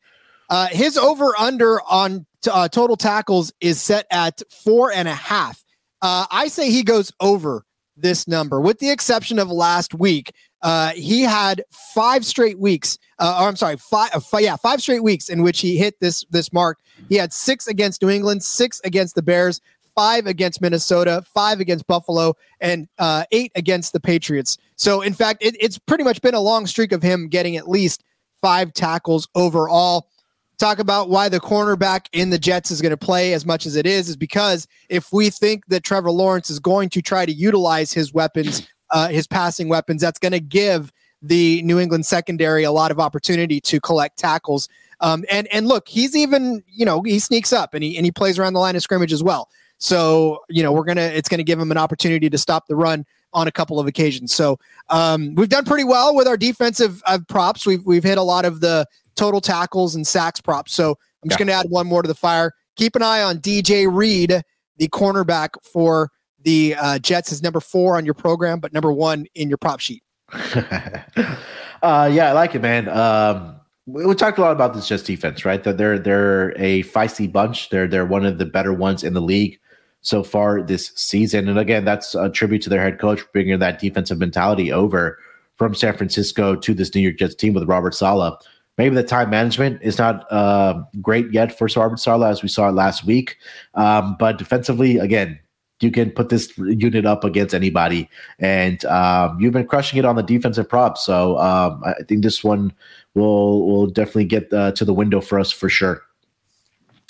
Uh, 0.50 0.66
his 0.66 0.98
over 0.98 1.32
under 1.38 1.80
on 1.90 2.26
t- 2.42 2.50
uh, 2.52 2.68
total 2.68 2.96
tackles 2.96 3.50
is 3.62 3.80
set 3.80 4.06
at 4.10 4.42
four 4.62 4.92
and 4.92 5.08
a 5.08 5.14
half. 5.14 5.64
Uh, 6.02 6.26
I 6.30 6.48
say 6.48 6.70
he 6.70 6.82
goes 6.82 7.10
over 7.18 7.64
this 7.96 8.28
number, 8.28 8.60
with 8.60 8.78
the 8.78 8.90
exception 8.90 9.38
of 9.38 9.48
last 9.48 9.94
week. 9.94 10.32
Uh, 10.60 10.90
he 10.90 11.22
had 11.22 11.64
five 11.94 12.26
straight 12.26 12.58
weeks. 12.58 12.98
Uh, 13.18 13.46
I'm 13.48 13.56
sorry, 13.56 13.76
five, 13.76 14.10
uh, 14.12 14.20
five, 14.20 14.42
yeah, 14.42 14.56
five 14.56 14.82
straight 14.82 15.02
weeks 15.02 15.30
in 15.30 15.42
which 15.42 15.60
he 15.60 15.78
hit 15.78 15.98
this 16.00 16.26
this 16.30 16.52
mark. 16.52 16.78
He 17.08 17.14
had 17.14 17.32
six 17.32 17.66
against 17.66 18.02
New 18.02 18.10
England, 18.10 18.42
six 18.42 18.82
against 18.84 19.14
the 19.14 19.22
Bears, 19.22 19.62
five 19.98 20.28
against 20.28 20.60
Minnesota, 20.60 21.24
five 21.34 21.58
against 21.58 21.84
Buffalo, 21.88 22.34
and 22.60 22.86
uh, 23.00 23.24
eight 23.32 23.50
against 23.56 23.92
the 23.92 23.98
Patriots. 23.98 24.56
So, 24.76 25.02
in 25.02 25.12
fact, 25.12 25.42
it, 25.42 25.56
it's 25.58 25.76
pretty 25.76 26.04
much 26.04 26.22
been 26.22 26.34
a 26.34 26.40
long 26.40 26.68
streak 26.68 26.92
of 26.92 27.02
him 27.02 27.26
getting 27.26 27.56
at 27.56 27.68
least 27.68 28.04
five 28.40 28.72
tackles 28.74 29.26
overall 29.34 30.08
talk 30.56 30.78
about 30.78 31.08
why 31.08 31.28
the 31.28 31.40
cornerback 31.40 32.06
in 32.12 32.30
the 32.30 32.38
Jets 32.38 32.70
is 32.70 32.80
going 32.80 32.90
to 32.90 32.96
play 32.96 33.32
as 33.32 33.44
much 33.44 33.66
as 33.66 33.74
it 33.74 33.86
is, 33.86 34.08
is 34.08 34.16
because 34.16 34.68
if 34.88 35.12
we 35.12 35.30
think 35.30 35.66
that 35.66 35.82
Trevor 35.82 36.12
Lawrence 36.12 36.48
is 36.48 36.60
going 36.60 36.90
to 36.90 37.02
try 37.02 37.26
to 37.26 37.32
utilize 37.32 37.92
his 37.92 38.12
weapons, 38.12 38.68
uh, 38.90 39.08
his 39.08 39.26
passing 39.26 39.68
weapons, 39.68 40.00
that's 40.00 40.20
going 40.20 40.30
to 40.30 40.40
give 40.40 40.92
the 41.22 41.60
New 41.62 41.80
England 41.80 42.06
secondary 42.06 42.62
a 42.62 42.70
lot 42.70 42.92
of 42.92 43.00
opportunity 43.00 43.60
to 43.62 43.80
collect 43.80 44.16
tackles. 44.16 44.68
Um, 45.00 45.24
and 45.28 45.48
and 45.48 45.66
look, 45.66 45.88
he's 45.88 46.14
even 46.14 46.62
you 46.68 46.84
know 46.84 47.02
he 47.02 47.18
sneaks 47.18 47.52
up 47.52 47.74
and 47.74 47.82
he 47.82 47.96
and 47.96 48.04
he 48.04 48.12
plays 48.12 48.38
around 48.38 48.52
the 48.52 48.60
line 48.60 48.76
of 48.76 48.82
scrimmage 48.82 49.12
as 49.12 49.24
well. 49.24 49.48
So 49.78 50.40
you 50.48 50.62
know 50.62 50.72
we're 50.72 50.84
gonna 50.84 51.02
it's 51.02 51.28
gonna 51.28 51.44
give 51.44 51.58
him 51.58 51.70
an 51.70 51.78
opportunity 51.78 52.28
to 52.28 52.38
stop 52.38 52.66
the 52.66 52.76
run 52.76 53.06
on 53.32 53.48
a 53.48 53.52
couple 53.52 53.78
of 53.78 53.86
occasions. 53.86 54.34
So 54.34 54.58
um, 54.88 55.34
we've 55.34 55.48
done 55.48 55.64
pretty 55.64 55.84
well 55.84 56.14
with 56.14 56.26
our 56.26 56.36
defensive 56.36 57.02
uh, 57.06 57.18
props. 57.28 57.66
We've 57.66 57.84
we've 57.84 58.04
hit 58.04 58.18
a 58.18 58.22
lot 58.22 58.44
of 58.44 58.60
the 58.60 58.86
total 59.16 59.40
tackles 59.40 59.94
and 59.94 60.06
sacks 60.06 60.40
props. 60.40 60.72
So 60.72 60.90
I'm 61.22 61.28
just 61.28 61.40
yeah. 61.40 61.46
going 61.46 61.48
to 61.48 61.66
add 61.66 61.70
one 61.70 61.86
more 61.86 62.02
to 62.02 62.08
the 62.08 62.14
fire. 62.14 62.52
Keep 62.76 62.96
an 62.96 63.02
eye 63.02 63.22
on 63.22 63.38
DJ 63.38 63.92
Reed, 63.92 64.42
the 64.76 64.88
cornerback 64.88 65.50
for 65.62 66.10
the 66.42 66.76
uh, 66.76 66.98
Jets, 67.00 67.32
is 67.32 67.42
number 67.42 67.60
four 67.60 67.96
on 67.96 68.04
your 68.04 68.14
program, 68.14 68.60
but 68.60 68.72
number 68.72 68.92
one 68.92 69.26
in 69.34 69.48
your 69.48 69.58
prop 69.58 69.80
sheet. 69.80 70.02
uh, 70.32 72.08
yeah, 72.12 72.28
I 72.28 72.32
like 72.32 72.54
it, 72.54 72.62
man. 72.62 72.88
Um, 72.88 73.56
we, 73.86 74.06
we, 74.06 74.14
talked 74.14 74.38
a 74.38 74.42
lot 74.42 74.52
about 74.52 74.74
this 74.74 74.86
Jets 74.86 75.02
defense, 75.02 75.44
right? 75.44 75.64
That 75.64 75.78
they're 75.78 75.98
they're 75.98 76.50
a 76.56 76.82
feisty 76.84 77.30
bunch. 77.30 77.70
They're 77.70 77.88
they're 77.88 78.06
one 78.06 78.26
of 78.26 78.38
the 78.38 78.44
better 78.46 78.72
ones 78.72 79.02
in 79.02 79.14
the 79.14 79.22
league 79.22 79.58
so 80.00 80.22
far 80.22 80.62
this 80.62 80.92
season. 80.94 81.48
And 81.48 81.58
again, 81.58 81.84
that's 81.84 82.14
a 82.14 82.30
tribute 82.30 82.62
to 82.62 82.70
their 82.70 82.82
head 82.82 82.98
coach 82.98 83.20
bringing 83.32 83.58
that 83.58 83.80
defensive 83.80 84.18
mentality 84.18 84.72
over 84.72 85.18
from 85.56 85.74
San 85.74 85.96
Francisco 85.96 86.54
to 86.54 86.74
this 86.74 86.94
New 86.94 87.00
York 87.00 87.16
Jets 87.18 87.34
team 87.34 87.52
with 87.52 87.68
Robert 87.68 87.94
Saleh. 87.94 88.34
maybe 88.78 88.94
the 88.94 89.02
time 89.02 89.28
management 89.28 89.82
is 89.82 89.98
not 89.98 90.30
uh, 90.32 90.80
great 91.02 91.32
yet 91.32 91.56
for 91.58 91.68
Robert 91.76 91.98
Saleh, 91.98 92.30
as 92.30 92.42
we 92.42 92.48
saw 92.48 92.68
last 92.70 93.04
week. 93.04 93.36
Um, 93.74 94.16
but 94.18 94.38
defensively, 94.38 94.98
again, 94.98 95.38
you 95.80 95.90
can 95.90 96.10
put 96.10 96.28
this 96.28 96.56
unit 96.58 97.06
up 97.06 97.24
against 97.24 97.54
anybody, 97.54 98.08
and 98.38 98.84
um, 98.86 99.38
you've 99.40 99.52
been 99.52 99.66
crushing 99.66 99.98
it 99.98 100.04
on 100.04 100.16
the 100.16 100.22
defensive 100.22 100.68
props. 100.68 101.04
So 101.04 101.38
um, 101.38 101.82
I 101.84 101.94
think 102.08 102.22
this 102.22 102.42
one 102.42 102.72
will 103.14 103.66
will 103.66 103.86
definitely 103.86 104.24
get 104.24 104.52
uh, 104.52 104.72
to 104.72 104.84
the 104.84 104.94
window 104.94 105.20
for 105.20 105.38
us 105.38 105.52
for 105.52 105.68
sure. 105.68 106.02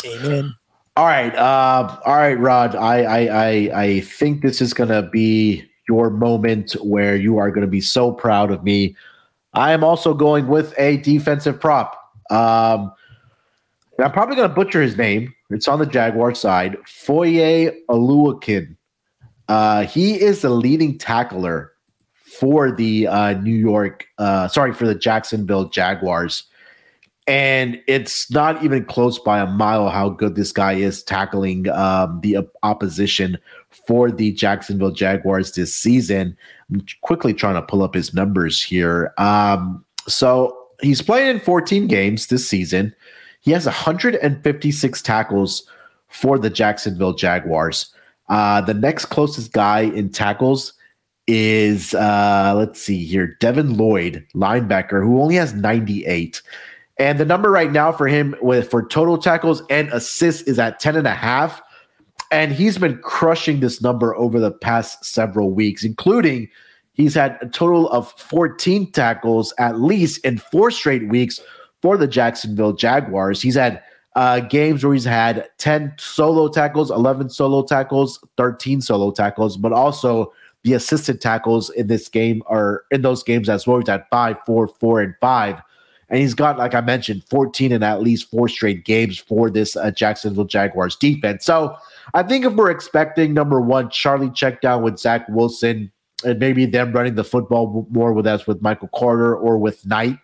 Amen. 0.04 0.54
All 0.98 1.06
right, 1.06 1.32
uh, 1.36 1.96
all 2.04 2.16
right, 2.16 2.38
Rod. 2.38 2.74
I 2.74 3.02
I 3.02 3.18
I, 3.18 3.82
I 3.82 4.00
think 4.00 4.42
this 4.42 4.60
is 4.60 4.74
gonna 4.74 5.02
be 5.02 5.64
your 5.88 6.10
moment 6.10 6.72
where 6.82 7.14
you 7.14 7.38
are 7.38 7.50
to 7.52 7.66
be 7.66 7.80
so 7.80 8.10
proud 8.10 8.50
of 8.50 8.64
me 8.64 8.96
I 9.54 9.72
am 9.72 9.82
also 9.82 10.14
going 10.14 10.46
with 10.46 10.72
a 10.78 10.98
defensive 10.98 11.60
prop. 11.60 12.12
Um, 12.30 12.92
I'm 13.98 14.12
probably 14.12 14.36
to 14.36 14.48
butcher 14.48 14.82
his 14.82 14.96
name. 14.96 15.34
It's 15.50 15.66
on 15.66 15.78
the 15.78 15.86
Jaguar 15.86 16.34
side. 16.34 16.76
Foye 16.86 17.72
Oluokun. 17.88 18.76
Uh, 19.48 19.84
he 19.84 20.20
is 20.20 20.42
the 20.42 20.50
leading 20.50 20.98
tackler 20.98 21.72
for 22.22 22.70
the 22.70 23.06
uh, 23.08 23.32
New 23.40 23.54
York, 23.54 24.06
uh, 24.18 24.46
sorry, 24.46 24.72
for 24.72 24.86
the 24.86 24.94
Jacksonville 24.94 25.68
Jaguars. 25.70 26.44
And 27.28 27.78
it's 27.86 28.30
not 28.30 28.64
even 28.64 28.86
close 28.86 29.18
by 29.18 29.38
a 29.38 29.46
mile 29.46 29.90
how 29.90 30.08
good 30.08 30.34
this 30.34 30.50
guy 30.50 30.72
is 30.72 31.02
tackling 31.02 31.68
um, 31.68 32.20
the 32.22 32.38
opposition 32.62 33.36
for 33.86 34.10
the 34.10 34.32
Jacksonville 34.32 34.90
Jaguars 34.90 35.52
this 35.52 35.74
season. 35.74 36.34
I'm 36.72 36.84
quickly 37.02 37.34
trying 37.34 37.56
to 37.56 37.62
pull 37.62 37.82
up 37.82 37.92
his 37.92 38.14
numbers 38.14 38.62
here. 38.62 39.12
Um, 39.18 39.84
so 40.06 40.56
he's 40.80 41.02
playing 41.02 41.28
in 41.28 41.40
14 41.40 41.86
games 41.86 42.28
this 42.28 42.48
season. 42.48 42.94
He 43.40 43.50
has 43.50 43.66
156 43.66 45.02
tackles 45.02 45.68
for 46.08 46.38
the 46.38 46.48
Jacksonville 46.48 47.12
Jaguars. 47.12 47.94
Uh, 48.30 48.62
the 48.62 48.72
next 48.72 49.06
closest 49.06 49.52
guy 49.52 49.80
in 49.80 50.08
tackles 50.08 50.72
is 51.26 51.92
uh, 51.92 52.54
let's 52.56 52.80
see 52.80 53.04
here, 53.04 53.36
Devin 53.38 53.76
Lloyd, 53.76 54.26
linebacker, 54.34 55.02
who 55.02 55.20
only 55.20 55.34
has 55.34 55.52
98. 55.52 56.40
And 56.98 57.18
the 57.18 57.24
number 57.24 57.50
right 57.50 57.70
now 57.70 57.92
for 57.92 58.08
him 58.08 58.34
with 58.42 58.70
for 58.70 58.86
total 58.86 59.18
tackles 59.18 59.62
and 59.70 59.88
assists 59.90 60.42
is 60.42 60.58
at 60.58 60.80
10 60.80 60.96
and 60.96 61.06
a 61.06 61.14
half. 61.14 61.62
And 62.30 62.52
he's 62.52 62.76
been 62.76 62.98
crushing 62.98 63.60
this 63.60 63.80
number 63.80 64.14
over 64.16 64.40
the 64.40 64.50
past 64.50 65.04
several 65.04 65.52
weeks, 65.52 65.84
including 65.84 66.48
he's 66.92 67.14
had 67.14 67.38
a 67.40 67.46
total 67.46 67.88
of 67.90 68.10
14 68.12 68.90
tackles 68.92 69.54
at 69.58 69.80
least 69.80 70.24
in 70.24 70.38
four 70.38 70.70
straight 70.70 71.08
weeks 71.08 71.40
for 71.80 71.96
the 71.96 72.08
Jacksonville 72.08 72.72
Jaguars. 72.72 73.40
He's 73.40 73.54
had 73.54 73.82
uh, 74.16 74.40
games 74.40 74.82
where 74.82 74.94
he's 74.94 75.04
had 75.04 75.48
10 75.58 75.94
solo 75.98 76.48
tackles, 76.48 76.90
11 76.90 77.30
solo 77.30 77.62
tackles, 77.62 78.18
13 78.36 78.80
solo 78.80 79.12
tackles, 79.12 79.56
but 79.56 79.72
also 79.72 80.32
the 80.64 80.72
assisted 80.74 81.20
tackles 81.20 81.70
in 81.70 81.86
this 81.86 82.08
game 82.08 82.42
are 82.46 82.82
in 82.90 83.02
those 83.02 83.22
games 83.22 83.48
as 83.48 83.66
well. 83.66 83.78
He's 83.78 83.88
at 83.88 84.10
five, 84.10 84.36
four, 84.44 84.66
four, 84.66 85.00
and 85.00 85.14
five. 85.20 85.62
And 86.10 86.20
he's 86.20 86.34
got, 86.34 86.56
like 86.56 86.74
I 86.74 86.80
mentioned, 86.80 87.24
14 87.24 87.72
in 87.72 87.82
at 87.82 88.00
least 88.00 88.30
four 88.30 88.48
straight 88.48 88.84
games 88.84 89.18
for 89.18 89.50
this 89.50 89.76
uh, 89.76 89.90
Jacksonville 89.90 90.44
Jaguars 90.44 90.96
defense. 90.96 91.44
So 91.44 91.76
I 92.14 92.22
think 92.22 92.44
if 92.44 92.54
we're 92.54 92.70
expecting 92.70 93.34
number 93.34 93.60
one, 93.60 93.90
Charlie 93.90 94.30
check 94.30 94.60
down 94.60 94.82
with 94.82 94.98
Zach 94.98 95.26
Wilson, 95.28 95.92
and 96.24 96.38
maybe 96.38 96.66
them 96.66 96.92
running 96.92 97.14
the 97.14 97.24
football 97.24 97.86
more 97.90 98.12
with 98.12 98.26
us 98.26 98.46
with 98.46 98.62
Michael 98.62 98.88
Carter 98.94 99.36
or 99.36 99.58
with 99.58 99.86
Knight, 99.86 100.18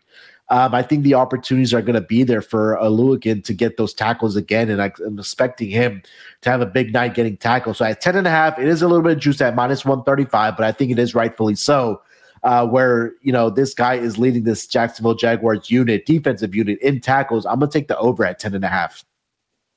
um, 0.51 0.75
I 0.75 0.83
think 0.83 1.05
the 1.05 1.15
opportunities 1.15 1.73
are 1.73 1.81
going 1.81 1.95
to 1.95 2.03
be 2.03 2.23
there 2.23 2.43
for 2.43 2.77
Oluokun 2.81 3.43
to 3.45 3.55
get 3.55 3.77
those 3.79 3.95
tackles 3.95 4.37
again, 4.37 4.69
and 4.69 4.83
I, 4.83 4.93
am 5.05 5.19
expecting 5.19 5.71
him 5.71 6.03
to 6.43 6.51
have 6.51 6.61
a 6.61 6.67
big 6.67 6.93
night 6.93 7.15
getting 7.15 7.39
tackles. 7.39 7.79
So 7.79 7.87
at 7.87 8.03
10 8.03 8.17
and 8.17 8.27
a 8.27 8.31
half, 8.31 8.59
it 8.59 8.69
is 8.69 8.83
a 8.83 8.89
little 8.89 9.03
bit 9.03 9.13
of 9.13 9.19
juice 9.21 9.41
at 9.41 9.55
minus 9.55 9.85
135, 9.85 10.57
but 10.57 10.67
I 10.67 10.73
think 10.73 10.91
it 10.91 10.99
is 10.99 11.15
rightfully 11.15 11.55
so. 11.55 12.03
Uh, 12.45 12.67
where 12.67 13.15
you 13.23 13.33
know 13.33 13.49
this 13.49 13.73
guy 13.73 13.95
is 13.95 14.19
leading 14.19 14.45
this 14.45 14.67
Jacksonville 14.67 15.15
Jaguars 15.15 15.71
unit, 15.71 16.05
defensive 16.05 16.55
unit 16.55 16.79
in 16.81 17.01
tackles. 17.01 17.47
I'm 17.47 17.59
gonna 17.59 17.71
take 17.71 17.89
the 17.89 17.97
over 17.99 18.25
at 18.25 18.39
10 18.39 18.55
and 18.55 18.65
a 18.65 18.69
half 18.69 19.03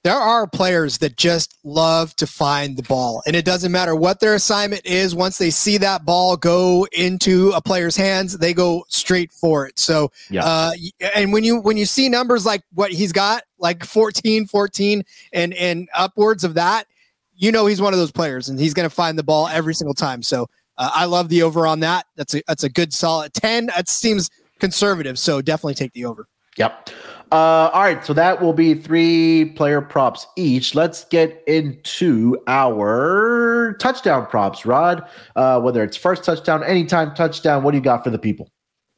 there 0.08 0.16
are 0.16 0.48
players 0.48 1.00
that 1.00 1.18
just 1.18 1.58
love 1.66 2.16
to 2.16 2.26
find 2.26 2.78
the 2.78 2.84
ball 2.84 3.22
and 3.26 3.36
it 3.36 3.44
doesn't 3.44 3.74
matter 3.74 3.94
what 3.94 4.22
their 4.22 4.36
assignment 4.36 4.86
is 4.86 5.14
once 5.14 5.38
they 5.38 5.50
see 5.50 5.78
that 5.78 6.06
ball 6.06 6.38
go 6.38 6.88
into 6.94 7.52
a 7.52 7.62
player's 7.62 7.98
hands 7.98 8.38
they 8.38 8.54
go 8.54 8.86
straight 8.88 9.34
for 9.34 9.68
it 9.68 9.78
so 9.78 10.10
yeah. 10.30 10.46
uh, 10.46 10.72
and 11.14 11.34
when 11.34 11.44
you 11.44 11.60
when 11.60 11.76
you 11.76 11.86
see 11.86 12.08
numbers 12.08 12.46
like 12.46 12.62
what 12.74 12.90
he's 12.90 13.12
got 13.12 13.44
like 13.60 13.84
14 13.84 14.46
14 14.48 15.04
and 15.34 15.54
and 15.56 15.90
upwards 15.94 16.46
of 16.46 16.54
that 16.54 16.88
you 17.36 17.52
know 17.52 17.66
he's 17.66 17.82
one 17.82 17.92
of 17.92 18.00
those 18.00 18.12
players 18.12 18.48
and 18.48 18.60
he's 18.60 18.74
going 18.74 18.88
to 18.88 18.96
find 18.96 19.18
the 19.18 19.24
ball 19.24 19.50
every 19.50 19.74
single 19.74 19.94
time 19.96 20.22
so 20.22 20.48
uh, 20.78 20.92
i 20.94 21.06
love 21.06 21.30
the 21.30 21.42
over 21.42 21.68
on 21.68 21.80
that 21.80 22.06
that's 22.16 22.34
a 22.34 22.42
that's 22.48 22.64
a 22.64 22.70
good 22.70 22.94
solid 22.94 23.34
10 23.34 23.68
that 23.68 23.90
seems 23.90 24.30
conservative 24.60 25.18
so 25.20 25.42
definitely 25.42 25.76
take 25.76 25.94
the 25.94 26.06
over 26.06 26.28
yep 26.58 26.90
uh, 27.32 27.70
all 27.74 27.82
right, 27.82 28.06
so 28.06 28.14
that 28.14 28.42
will 28.42 28.54
be 28.54 28.74
three 28.74 29.52
player 29.58 29.82
props 29.82 30.26
each. 30.38 30.76
Let's 30.76 31.04
get 31.04 31.44
into 31.46 32.38
our 32.48 33.76
touchdown 33.82 34.28
props, 34.28 34.66
Rod. 34.66 35.06
Uh, 35.36 35.60
whether 35.60 35.84
it's 35.84 35.98
first 35.98 36.24
touchdown, 36.24 36.64
anytime 36.64 37.14
touchdown, 37.16 37.64
what 37.64 37.72
do 37.72 37.78
you 37.78 37.84
got 37.84 38.06
for 38.06 38.12
the 38.12 38.18
people? 38.18 38.50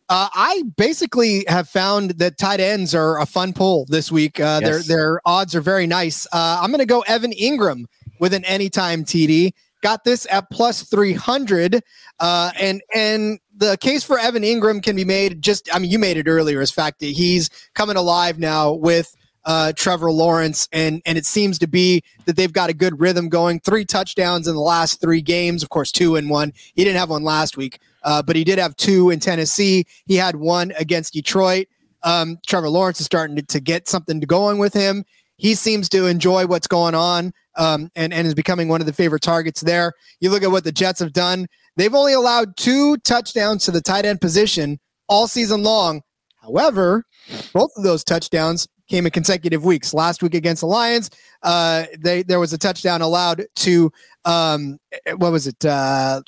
Uh, 0.09 0.29
I 0.33 0.63
basically 0.77 1.43
have 1.47 1.67
found 1.69 2.11
that 2.11 2.37
tight 2.37 2.59
ends 2.59 2.93
are 2.93 3.19
a 3.19 3.25
fun 3.25 3.51
pull 3.51 3.85
this 3.89 4.11
week. 4.11 4.39
Uh, 4.39 4.59
yes. 4.61 4.87
Their 4.87 4.97
their 4.97 5.21
odds 5.25 5.55
are 5.55 5.61
very 5.61 5.87
nice. 5.87 6.27
Uh, 6.31 6.59
I'm 6.61 6.69
going 6.69 6.79
to 6.79 6.85
go 6.85 7.01
Evan 7.01 7.31
Engram 7.31 7.85
with 8.19 8.35
an 8.35 8.45
anytime 8.45 9.05
TD. 9.05 9.53
Got 9.81 10.03
this 10.03 10.27
at 10.29 10.49
plus 10.49 10.83
300. 10.83 11.81
Uh, 12.19 12.51
and 12.59 12.81
and 12.93 13.39
the 13.55 13.77
case 13.77 14.03
for 14.03 14.19
Evan 14.19 14.43
Engram 14.43 14.83
can 14.83 14.95
be 14.95 15.05
made 15.05 15.41
just, 15.41 15.73
I 15.73 15.79
mean, 15.79 15.91
you 15.91 15.99
made 15.99 16.17
it 16.17 16.27
earlier 16.27 16.61
as 16.61 16.71
fact 16.71 16.99
that 16.99 17.07
he's 17.07 17.49
coming 17.73 17.95
alive 17.95 18.39
now 18.39 18.73
with 18.73 19.15
uh, 19.45 19.73
Trevor 19.73 20.11
Lawrence, 20.11 20.67
and 20.71 21.01
and 21.05 21.17
it 21.17 21.25
seems 21.25 21.57
to 21.59 21.67
be 21.67 22.03
that 22.25 22.35
they've 22.35 22.53
got 22.53 22.69
a 22.69 22.73
good 22.73 22.99
rhythm 22.99 23.29
going. 23.29 23.59
Three 23.59 23.85
touchdowns 23.85 24.47
in 24.47 24.53
the 24.53 24.61
last 24.61 25.01
three 25.01 25.21
games, 25.21 25.63
of 25.63 25.69
course, 25.69 25.91
two 25.91 26.15
in 26.15 26.29
one. 26.29 26.53
He 26.75 26.83
didn't 26.83 26.99
have 26.99 27.09
one 27.09 27.23
last 27.23 27.57
week, 27.57 27.79
uh, 28.03 28.21
but 28.21 28.35
he 28.35 28.43
did 28.43 28.59
have 28.59 28.75
two 28.75 29.09
in 29.09 29.19
Tennessee. 29.19 29.85
He 30.05 30.15
had 30.15 30.35
one 30.35 30.71
against 30.77 31.13
Detroit. 31.13 31.67
Um, 32.03 32.37
Trevor 32.45 32.69
Lawrence 32.69 32.99
is 32.99 33.05
starting 33.05 33.35
to, 33.37 33.41
to 33.41 33.59
get 33.59 33.87
something 33.87 34.19
going 34.19 34.57
with 34.57 34.73
him. 34.73 35.03
He 35.37 35.55
seems 35.55 35.89
to 35.89 36.05
enjoy 36.05 36.45
what's 36.45 36.67
going 36.67 36.95
on 36.95 37.33
um, 37.57 37.89
and, 37.95 38.13
and 38.13 38.27
is 38.27 38.33
becoming 38.33 38.67
one 38.67 38.81
of 38.81 38.87
the 38.87 38.93
favorite 38.93 39.21
targets 39.21 39.61
there. 39.61 39.93
You 40.19 40.29
look 40.29 40.43
at 40.43 40.51
what 40.51 40.63
the 40.63 40.71
Jets 40.71 40.99
have 40.99 41.13
done. 41.13 41.47
They've 41.75 41.93
only 41.93 42.13
allowed 42.13 42.57
two 42.57 42.97
touchdowns 42.97 43.65
to 43.65 43.71
the 43.71 43.81
tight 43.81 44.05
end 44.05 44.21
position 44.21 44.79
all 45.07 45.27
season 45.27 45.63
long. 45.63 46.01
However, 46.41 47.05
both 47.53 47.71
of 47.75 47.83
those 47.83 48.03
touchdowns 48.03 48.67
came 48.89 49.05
in 49.05 49.11
consecutive 49.11 49.63
weeks. 49.63 49.93
Last 49.93 50.23
week 50.23 50.33
against 50.33 50.61
the 50.61 50.67
Lions, 50.67 51.09
uh, 51.43 51.85
they 51.99 52.23
there 52.23 52.39
was 52.39 52.53
a 52.53 52.57
touchdown 52.57 53.01
allowed 53.01 53.45
to 53.57 53.91
um, 54.25 54.79
what 55.17 55.31
was 55.31 55.47
it? 55.47 55.63
Uh, 55.63 56.21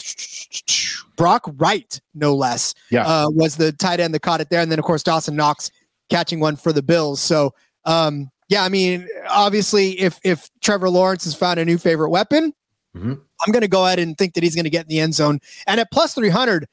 Brock 1.17 1.43
Wright, 1.57 1.99
no 2.13 2.35
less. 2.35 2.73
Yeah, 2.89 3.05
uh, 3.05 3.29
was 3.29 3.57
the 3.57 3.71
tight 3.73 3.99
end 3.99 4.13
that 4.13 4.21
caught 4.21 4.41
it 4.41 4.49
there, 4.49 4.61
and 4.61 4.71
then 4.71 4.79
of 4.79 4.85
course 4.85 5.03
Dawson 5.03 5.35
Knox 5.35 5.71
catching 6.09 6.39
one 6.39 6.55
for 6.55 6.71
the 6.71 6.83
Bills. 6.83 7.21
So 7.21 7.53
um, 7.85 8.30
yeah, 8.51 8.65
I 8.65 8.69
mean, 8.69 9.07
obviously, 9.29 9.91
if 9.97 10.19
if 10.25 10.49
Trevor 10.59 10.89
Lawrence 10.89 11.23
has 11.23 11.33
found 11.33 11.57
a 11.57 11.63
new 11.63 11.77
favorite 11.77 12.09
weapon, 12.09 12.53
mm-hmm. 12.93 13.13
I'm 13.13 13.51
going 13.53 13.61
to 13.61 13.69
go 13.69 13.85
ahead 13.85 13.97
and 13.97 14.17
think 14.17 14.33
that 14.33 14.43
he's 14.43 14.55
going 14.55 14.65
to 14.65 14.69
get 14.69 14.81
in 14.81 14.89
the 14.89 14.99
end 14.99 15.15
zone. 15.15 15.39
And 15.67 15.79
at 15.79 15.89
plus 15.89 16.13
300, 16.15 16.67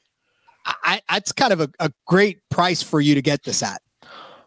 I, 0.65 1.01
that's 1.09 1.31
kind 1.31 1.53
of 1.53 1.61
a, 1.61 1.69
a 1.79 1.89
great 2.05 2.41
price 2.49 2.83
for 2.83 2.99
you 2.99 3.15
to 3.15 3.21
get 3.21 3.45
this 3.45 3.63
at. 3.63 3.81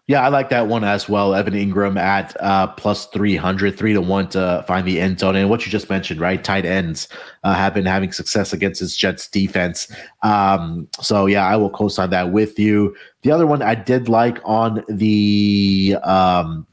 Yeah, 0.08 0.20
I 0.20 0.28
like 0.28 0.50
that 0.50 0.66
one 0.66 0.84
as 0.84 1.08
well. 1.08 1.34
Evan 1.34 1.54
Engram 1.54 1.98
at 1.98 2.36
uh, 2.40 2.66
plus 2.66 3.06
300, 3.06 3.78
three 3.78 3.94
to 3.94 4.02
one 4.02 4.28
to 4.30 4.62
find 4.68 4.86
the 4.86 5.00
end 5.00 5.20
zone. 5.20 5.34
And 5.34 5.48
what 5.48 5.64
you 5.64 5.72
just 5.72 5.88
mentioned, 5.88 6.20
right? 6.20 6.44
Tight 6.44 6.66
ends 6.66 7.08
uh, 7.44 7.54
have 7.54 7.72
been 7.72 7.86
having 7.86 8.12
success 8.12 8.52
against 8.52 8.80
his 8.80 8.94
Jets 8.94 9.26
defense. 9.26 9.90
Um, 10.22 10.86
so, 11.00 11.24
yeah, 11.24 11.46
I 11.46 11.56
will 11.56 11.70
co 11.70 11.88
sign 11.88 12.10
that 12.10 12.30
with 12.30 12.58
you. 12.58 12.94
The 13.22 13.30
other 13.30 13.46
one 13.46 13.62
I 13.62 13.74
did 13.74 14.10
like 14.10 14.38
on 14.44 14.84
the 14.86 15.96
um, 16.02 16.66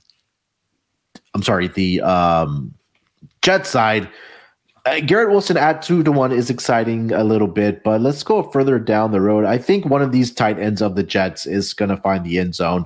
I'm 1.34 1.44
sorry, 1.44 1.68
the 1.68 2.02
um, 2.02 2.74
Jet 3.42 3.66
side. 3.66 4.10
Uh, 4.86 5.00
Garrett 5.02 5.30
Wilson 5.30 5.58
at 5.58 5.82
two 5.82 6.04
to 6.04 6.12
one 6.12 6.32
is 6.32 6.50
exciting 6.50 7.12
a 7.12 7.24
little 7.24 7.48
bit, 7.48 7.84
but 7.84 8.02
let's 8.02 8.24
go 8.24 8.44
further 8.44 8.80
down 8.80 9.12
the 9.12 9.22
road. 9.22 9.46
I 9.46 9.58
think 9.58 9.86
one 9.86 10.02
of 10.02 10.12
these 10.12 10.32
tight 10.32 10.58
ends 10.58 10.82
of 10.82 10.96
the 10.96 11.04
Jets 11.04 11.46
is 11.46 11.74
going 11.74 11.90
to 11.90 11.98
find 11.98 12.26
the 12.26 12.40
end 12.40 12.56
zone. 12.56 12.86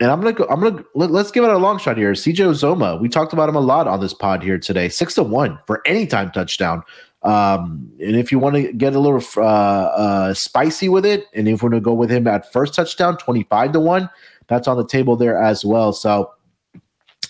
And 0.00 0.10
I'm 0.10 0.20
gonna 0.20 0.32
go. 0.32 0.46
I'm 0.50 0.60
gonna 0.60 0.82
let, 0.96 1.12
us 1.12 1.30
give 1.30 1.44
it 1.44 1.50
a 1.50 1.58
long 1.58 1.78
shot 1.78 1.96
here. 1.96 2.10
CJ 2.10 2.34
Uzomah. 2.34 3.00
We 3.00 3.08
talked 3.08 3.32
about 3.32 3.48
him 3.48 3.54
a 3.54 3.60
lot 3.60 3.86
on 3.86 4.00
this 4.00 4.12
pod 4.12 4.42
here 4.42 4.58
today. 4.58 4.88
Six 4.88 5.14
to 5.14 5.22
one 5.22 5.60
for 5.64 5.80
any 5.86 6.08
time 6.08 6.32
touchdown. 6.32 6.82
Um, 7.22 7.88
and 8.00 8.16
if 8.16 8.32
you 8.32 8.40
want 8.40 8.56
to 8.56 8.72
get 8.72 8.96
a 8.96 8.98
little 8.98 9.22
uh, 9.36 9.46
uh, 9.46 10.34
spicy 10.34 10.88
with 10.88 11.06
it, 11.06 11.26
and 11.34 11.46
if 11.46 11.62
we're 11.62 11.70
gonna 11.70 11.80
go 11.80 11.94
with 11.94 12.10
him 12.10 12.26
at 12.26 12.52
first 12.52 12.74
touchdown, 12.74 13.16
twenty 13.16 13.44
five 13.44 13.70
to 13.74 13.80
one, 13.80 14.10
that's 14.48 14.66
on 14.66 14.76
the 14.76 14.84
table 14.84 15.14
there 15.14 15.40
as 15.40 15.64
well. 15.64 15.92
So 15.92 16.32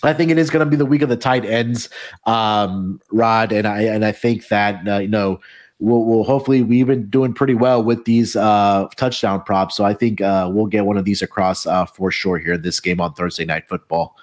I 0.03 0.13
think 0.13 0.31
it 0.31 0.37
is 0.37 0.49
going 0.49 0.65
to 0.65 0.69
be 0.69 0.75
the 0.75 0.85
week 0.85 1.01
of 1.01 1.09
the 1.09 1.17
tight 1.17 1.45
ends, 1.45 1.89
um, 2.25 3.01
Rod, 3.11 3.51
and 3.51 3.67
I 3.67 3.81
and 3.83 4.03
I 4.03 4.11
think 4.11 4.47
that 4.49 4.87
uh, 4.87 4.99
you 4.99 5.07
know 5.07 5.39
we'll, 5.79 6.03
we'll, 6.03 6.23
hopefully 6.23 6.61
we've 6.61 6.87
been 6.87 7.09
doing 7.09 7.33
pretty 7.33 7.55
well 7.55 7.83
with 7.83 8.05
these 8.05 8.35
uh, 8.35 8.87
touchdown 8.95 9.41
props, 9.43 9.75
so 9.75 9.85
I 9.85 9.93
think 9.93 10.21
uh, 10.21 10.49
we'll 10.51 10.67
get 10.67 10.85
one 10.85 10.97
of 10.97 11.05
these 11.05 11.21
across 11.21 11.65
uh, 11.65 11.85
for 11.85 12.11
sure 12.11 12.37
here 12.37 12.53
in 12.53 12.61
this 12.61 12.79
game 12.79 12.99
on 12.99 13.13
Thursday 13.13 13.45
Night 13.45 13.67
Football. 13.67 14.15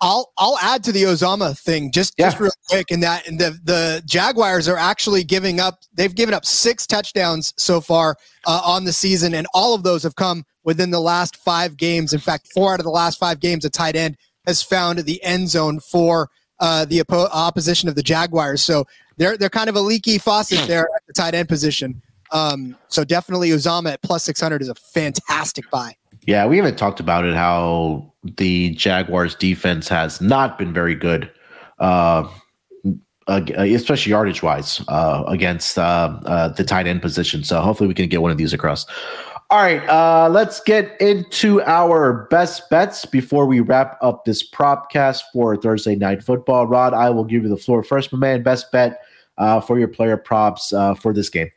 I'll 0.00 0.32
I'll 0.38 0.58
add 0.58 0.84
to 0.84 0.92
the 0.92 1.02
Uzomah 1.04 1.58
thing 1.58 1.90
just 1.90 2.14
yeah. 2.18 2.26
just 2.26 2.40
real 2.40 2.52
quick 2.68 2.90
in 2.90 3.00
that 3.00 3.26
and 3.26 3.38
the 3.38 3.58
the 3.64 4.02
Jaguars 4.06 4.68
are 4.68 4.76
actually 4.76 5.24
giving 5.24 5.58
up 5.58 5.82
they've 5.92 6.14
given 6.14 6.34
up 6.34 6.44
six 6.44 6.86
touchdowns 6.86 7.52
so 7.56 7.80
far 7.80 8.16
uh, 8.46 8.62
on 8.64 8.84
the 8.84 8.92
season 8.92 9.34
and 9.34 9.48
all 9.54 9.74
of 9.74 9.82
those 9.82 10.04
have 10.04 10.14
come 10.14 10.44
within 10.62 10.90
the 10.90 11.00
last 11.00 11.36
five 11.36 11.76
games. 11.76 12.12
In 12.12 12.20
fact, 12.20 12.48
four 12.52 12.74
out 12.74 12.78
of 12.78 12.84
the 12.84 12.90
last 12.90 13.18
five 13.18 13.40
games 13.40 13.64
a 13.64 13.70
tight 13.70 13.96
end 13.96 14.16
has 14.48 14.62
found 14.62 14.98
the 15.00 15.22
end 15.22 15.48
zone 15.48 15.78
for 15.78 16.30
uh, 16.58 16.84
the 16.86 16.98
oppo- 16.98 17.28
opposition 17.32 17.88
of 17.88 17.94
the 17.94 18.02
Jaguars. 18.02 18.62
So 18.62 18.86
they're 19.18 19.36
they're 19.36 19.50
kind 19.50 19.68
of 19.68 19.76
a 19.76 19.80
leaky 19.80 20.18
faucet 20.18 20.66
there 20.66 20.84
at 20.84 21.06
the 21.06 21.12
tight 21.12 21.34
end 21.34 21.48
position. 21.48 22.02
Um, 22.32 22.76
so 22.88 23.04
definitely 23.04 23.50
Uzomah 23.50 23.92
at 23.92 24.02
plus 24.02 24.24
600 24.24 24.60
is 24.60 24.68
a 24.68 24.74
fantastic 24.74 25.70
buy. 25.70 25.94
Yeah, 26.26 26.46
we 26.46 26.56
haven't 26.56 26.76
talked 26.76 27.00
about 27.00 27.24
it 27.24 27.34
how 27.34 28.12
the 28.22 28.70
Jaguars 28.70 29.34
defense 29.34 29.88
has 29.88 30.20
not 30.20 30.58
been 30.58 30.74
very 30.74 30.94
good, 30.94 31.30
uh, 31.78 32.28
especially 33.26 34.10
yardage 34.10 34.42
wise, 34.42 34.82
uh, 34.88 35.24
against 35.26 35.78
uh, 35.78 36.20
uh, 36.26 36.48
the 36.48 36.64
tight 36.64 36.86
end 36.86 37.00
position. 37.00 37.44
So 37.44 37.60
hopefully 37.60 37.88
we 37.88 37.94
can 37.94 38.08
get 38.08 38.20
one 38.20 38.30
of 38.30 38.36
these 38.36 38.52
across. 38.52 38.84
All 39.50 39.62
right, 39.62 39.80
uh, 39.88 40.28
let's 40.28 40.60
get 40.60 41.00
into 41.00 41.62
our 41.62 42.26
best 42.30 42.68
bets 42.68 43.06
before 43.06 43.46
we 43.46 43.60
wrap 43.60 43.96
up 44.02 44.26
this 44.26 44.46
propcast 44.46 45.22
for 45.32 45.56
Thursday 45.56 45.96
night 45.96 46.22
football. 46.22 46.66
Rod, 46.66 46.92
I 46.92 47.08
will 47.08 47.24
give 47.24 47.44
you 47.44 47.48
the 47.48 47.56
floor 47.56 47.82
first, 47.82 48.12
my 48.12 48.18
man. 48.18 48.42
Best 48.42 48.70
bet 48.70 49.00
uh, 49.38 49.62
for 49.62 49.78
your 49.78 49.88
player 49.88 50.18
props 50.18 50.74
uh, 50.74 50.92
for 50.92 51.14
this 51.14 51.30
game. 51.30 51.50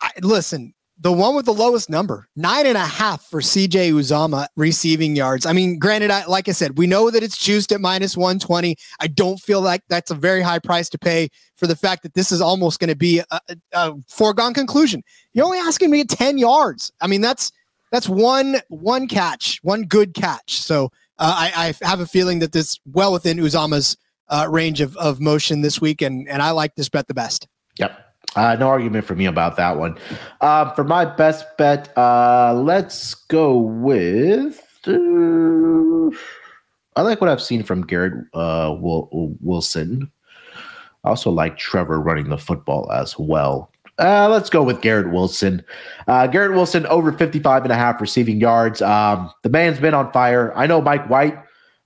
I, 0.00 0.12
listen, 0.22 0.72
the 0.98 1.12
one 1.12 1.34
with 1.34 1.44
the 1.44 1.52
lowest 1.52 1.90
number, 1.90 2.28
nine 2.36 2.66
and 2.66 2.76
a 2.76 2.80
half 2.80 3.22
for 3.26 3.40
CJ 3.40 3.92
Uzomah 3.92 4.48
receiving 4.56 5.14
yards. 5.14 5.44
I 5.44 5.52
mean, 5.52 5.78
granted, 5.78 6.10
I, 6.10 6.24
like 6.24 6.48
I 6.48 6.52
said, 6.52 6.78
we 6.78 6.86
know 6.86 7.10
that 7.10 7.22
it's 7.22 7.36
juiced 7.36 7.70
at 7.72 7.80
minus 7.80 8.16
120. 8.16 8.76
I 9.00 9.06
don't 9.06 9.38
feel 9.38 9.60
like 9.60 9.82
that's 9.88 10.10
a 10.10 10.14
very 10.14 10.40
high 10.40 10.58
price 10.58 10.88
to 10.90 10.98
pay 10.98 11.28
for 11.56 11.66
the 11.66 11.76
fact 11.76 12.02
that 12.02 12.14
this 12.14 12.32
is 12.32 12.40
almost 12.40 12.80
going 12.80 12.88
to 12.88 12.96
be 12.96 13.20
a, 13.30 13.40
a, 13.72 13.94
foregone 14.08 14.54
conclusion. 14.54 15.02
You're 15.34 15.44
only 15.44 15.58
asking 15.58 15.90
me 15.90 16.04
10 16.04 16.38
yards. 16.38 16.92
I 17.00 17.06
mean, 17.06 17.20
that's 17.20 17.52
that's 17.92 18.08
one 18.08 18.56
one 18.68 19.06
catch, 19.06 19.60
one 19.62 19.82
good 19.82 20.14
catch. 20.14 20.58
So 20.58 20.86
uh, 21.18 21.34
I, 21.36 21.74
I, 21.82 21.86
have 21.86 22.00
a 22.00 22.06
feeling 22.06 22.40
that 22.40 22.52
this 22.52 22.80
well 22.84 23.12
within 23.12 23.38
Uzomah's 23.38 23.96
uh, 24.28 24.46
range 24.50 24.80
of, 24.80 24.96
of 24.96 25.20
motion 25.20 25.60
this 25.60 25.80
week, 25.80 26.02
and 26.02 26.28
and 26.28 26.42
I 26.42 26.50
like 26.50 26.74
this 26.74 26.88
bet 26.88 27.06
the 27.06 27.14
best. 27.14 27.46
Yep. 27.78 28.05
Uh, 28.34 28.54
no 28.56 28.68
argument 28.68 29.04
for 29.04 29.14
me 29.14 29.26
about 29.26 29.56
that 29.56 29.78
one. 29.78 29.96
Uh, 30.40 30.70
for 30.72 30.84
my 30.84 31.04
best 31.04 31.44
bet, 31.56 31.96
uh, 31.96 32.52
let's 32.54 33.14
go 33.14 33.56
with. 33.56 34.62
Uh, 34.86 36.14
I 36.96 37.02
like 37.02 37.20
what 37.20 37.30
I've 37.30 37.42
seen 37.42 37.62
from 37.62 37.86
Garrett 37.86 38.26
uh, 38.34 38.76
Wilson. 38.78 40.10
I 41.04 41.08
also 41.08 41.30
like 41.30 41.56
Trevor 41.56 42.00
running 42.00 42.28
the 42.28 42.38
football 42.38 42.90
as 42.92 43.18
well. 43.18 43.70
Uh, 43.98 44.28
let's 44.28 44.50
go 44.50 44.62
with 44.62 44.82
Garrett 44.82 45.10
Wilson. 45.10 45.64
Garrett 46.06 46.52
Wilson 46.52 46.84
over 46.86 47.12
55 47.12 47.62
and 47.62 47.72
a 47.72 47.76
half 47.76 48.00
receiving 48.00 48.38
yards. 48.38 48.82
Um, 48.82 49.30
the 49.42 49.48
man's 49.48 49.78
been 49.78 49.94
on 49.94 50.12
fire. 50.12 50.52
I 50.54 50.66
know 50.66 50.82
Mike 50.82 51.08
White 51.08 51.38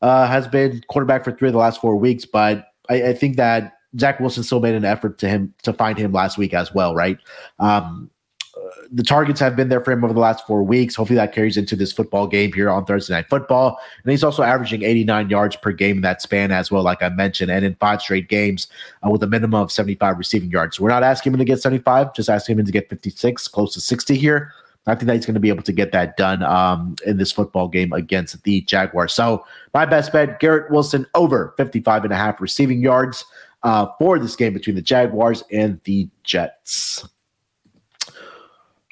has 0.03 0.49
been 0.49 0.83
quarterback 0.89 1.23
for 1.23 1.31
three 1.31 1.49
of 1.49 1.53
the 1.53 1.59
last 1.59 1.81
four 1.81 1.97
weeks, 1.97 2.25
but 2.25 2.67
I, 2.89 3.11
I 3.11 3.13
think 3.13 3.37
that 3.37 3.75
Zach 3.99 4.21
Wilson 4.21 4.43
still 4.43 4.61
made 4.61 4.75
an 4.75 4.85
effort 4.85 5.19
to 5.19 5.29
him 5.29 5.55
to 5.63 5.73
find 5.73 5.99
him 5.99 6.13
last 6.13 6.39
week 6.39 6.55
as 6.55 6.73
well, 6.73 6.95
right? 6.95 7.19
Um, 7.59 8.11
the 8.93 9.03
targets 9.03 9.39
have 9.41 9.57
been 9.57 9.69
there 9.69 9.81
for 9.81 9.93
him 9.93 10.05
over 10.05 10.13
the 10.13 10.21
last 10.21 10.47
four 10.47 10.63
weeks. 10.63 10.95
Hopefully 10.95 11.17
that 11.17 11.33
carries 11.33 11.57
into 11.57 11.77
this 11.77 11.93
football 11.93 12.27
game 12.27 12.53
here 12.53 12.69
on 12.69 12.85
Thursday 12.85 13.15
Night 13.15 13.29
Football. 13.29 13.79
And 14.03 14.11
he's 14.11 14.25
also 14.25 14.43
averaging 14.43 14.83
89 14.83 15.31
yards 15.31 15.57
per 15.57 15.73
game 15.73 15.97
in 15.97 16.03
that 16.03 16.21
span 16.21 16.51
as 16.51 16.71
well, 16.71 16.83
like 16.83 17.03
I 17.03 17.09
mentioned, 17.09 17.51
and 17.51 17.65
in 17.65 17.75
five 17.77 18.03
straight 18.03 18.29
games 18.29 18.67
uh, 19.05 19.11
with 19.11 19.23
a 19.23 19.27
minimum 19.27 19.61
of 19.61 19.71
75 19.71 20.19
receiving 20.19 20.51
yards. 20.51 20.77
So 20.77 20.83
we're 20.83 20.91
not 20.91 21.05
asking 21.05 21.33
him 21.33 21.39
to 21.39 21.45
get 21.45 21.61
75, 21.61 22.15
just 22.15 22.29
asking 22.29 22.59
him 22.59 22.67
to 22.67 22.73
get 22.73 22.89
56, 22.89 23.49
close 23.49 23.75
to 23.75 23.81
60 23.81 24.17
here. 24.17 24.53
I 24.87 24.95
think 24.95 25.07
that 25.07 25.15
he's 25.15 25.27
going 25.27 25.35
to 25.35 25.41
be 25.41 25.51
able 25.51 25.63
to 25.63 25.73
get 25.73 25.93
that 25.93 26.17
done 26.17 26.43
um, 26.43 26.97
in 27.07 27.19
this 27.19 27.31
football 27.31 27.69
game 27.69 27.93
against 27.93 28.43
the 28.45 28.63
Jaguars. 28.63 29.13
So 29.13 29.45
my 29.75 29.85
best 29.85 30.11
bet, 30.11 30.41
Garrett 30.41 30.71
Wilson 30.71 31.07
over 31.15 31.55
55 31.59 32.05
and 32.05 32.13
a 32.13 32.17
half 32.17 32.41
receiving 32.41 32.81
yards 32.81 33.25
uh, 33.63 33.87
for 33.99 34.19
this 34.19 34.37
game 34.37 34.53
between 34.53 34.77
the 34.77 34.83
Jaguars 34.83 35.45
and 35.53 35.81
the 35.85 36.09
Jets. 36.25 37.05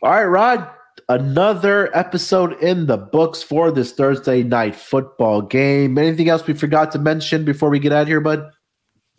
All 0.03 0.11
right, 0.11 0.25
Rod, 0.25 0.71
another 1.09 1.97
episode 1.97 2.61
in 2.63 2.87
the 2.87 2.97
books 2.97 3.43
for 3.43 3.71
this 3.71 3.93
Thursday 3.93 4.43
night 4.43 4.77
football 4.77 5.43
game. 5.43 5.99
Anything 5.99 6.29
else 6.29 6.47
we 6.47 6.55
forgot 6.55 6.93
to 6.93 6.99
mention 6.99 7.45
before 7.45 7.71
we 7.71 7.79
get 7.79 7.93
out 7.93 8.07
here, 8.07 8.21
bud? 8.21 8.51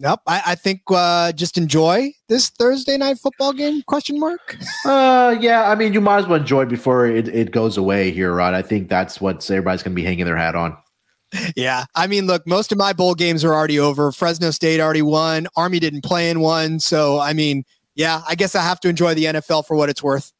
Nope. 0.01 0.21
I, 0.25 0.41
I 0.47 0.55
think 0.55 0.81
uh, 0.89 1.33
just 1.33 1.57
enjoy 1.57 2.13
this 2.29 2.49
Thursday 2.49 2.97
night 2.97 3.19
football 3.19 3.51
game? 3.51 3.81
Question 3.81 4.17
mark. 4.17 4.57
uh, 4.85 5.35
yeah. 5.41 5.69
I 5.69 5.75
mean, 5.75 5.91
you 5.91 5.99
might 5.99 6.19
as 6.19 6.27
well 6.27 6.39
enjoy 6.39 6.61
it 6.61 6.69
before 6.69 7.05
it, 7.05 7.27
it 7.27 7.51
goes 7.51 7.75
away 7.75 8.11
here, 8.11 8.33
Rod. 8.33 8.53
I 8.53 8.61
think 8.61 8.87
that's 8.87 9.19
what 9.19 9.49
everybody's 9.51 9.83
going 9.83 9.91
to 9.91 10.01
be 10.01 10.05
hanging 10.05 10.23
their 10.23 10.37
hat 10.37 10.55
on. 10.55 10.77
Yeah. 11.55 11.85
I 11.95 12.07
mean, 12.07 12.27
look, 12.27 12.47
most 12.47 12.71
of 12.71 12.77
my 12.77 12.93
bowl 12.93 13.15
games 13.15 13.43
are 13.43 13.53
already 13.53 13.79
over. 13.79 14.11
Fresno 14.11 14.51
State 14.51 14.79
already 14.79 15.01
won. 15.01 15.47
Army 15.55 15.79
didn't 15.79 16.03
play 16.03 16.29
in 16.29 16.39
one. 16.39 16.79
So, 16.79 17.19
I 17.19 17.33
mean, 17.33 17.63
yeah, 17.95 18.21
I 18.27 18.35
guess 18.35 18.55
I 18.55 18.61
have 18.61 18.79
to 18.81 18.89
enjoy 18.89 19.13
the 19.13 19.25
NFL 19.25 19.67
for 19.67 19.75
what 19.75 19.89
it's 19.89 20.01
worth. 20.01 20.31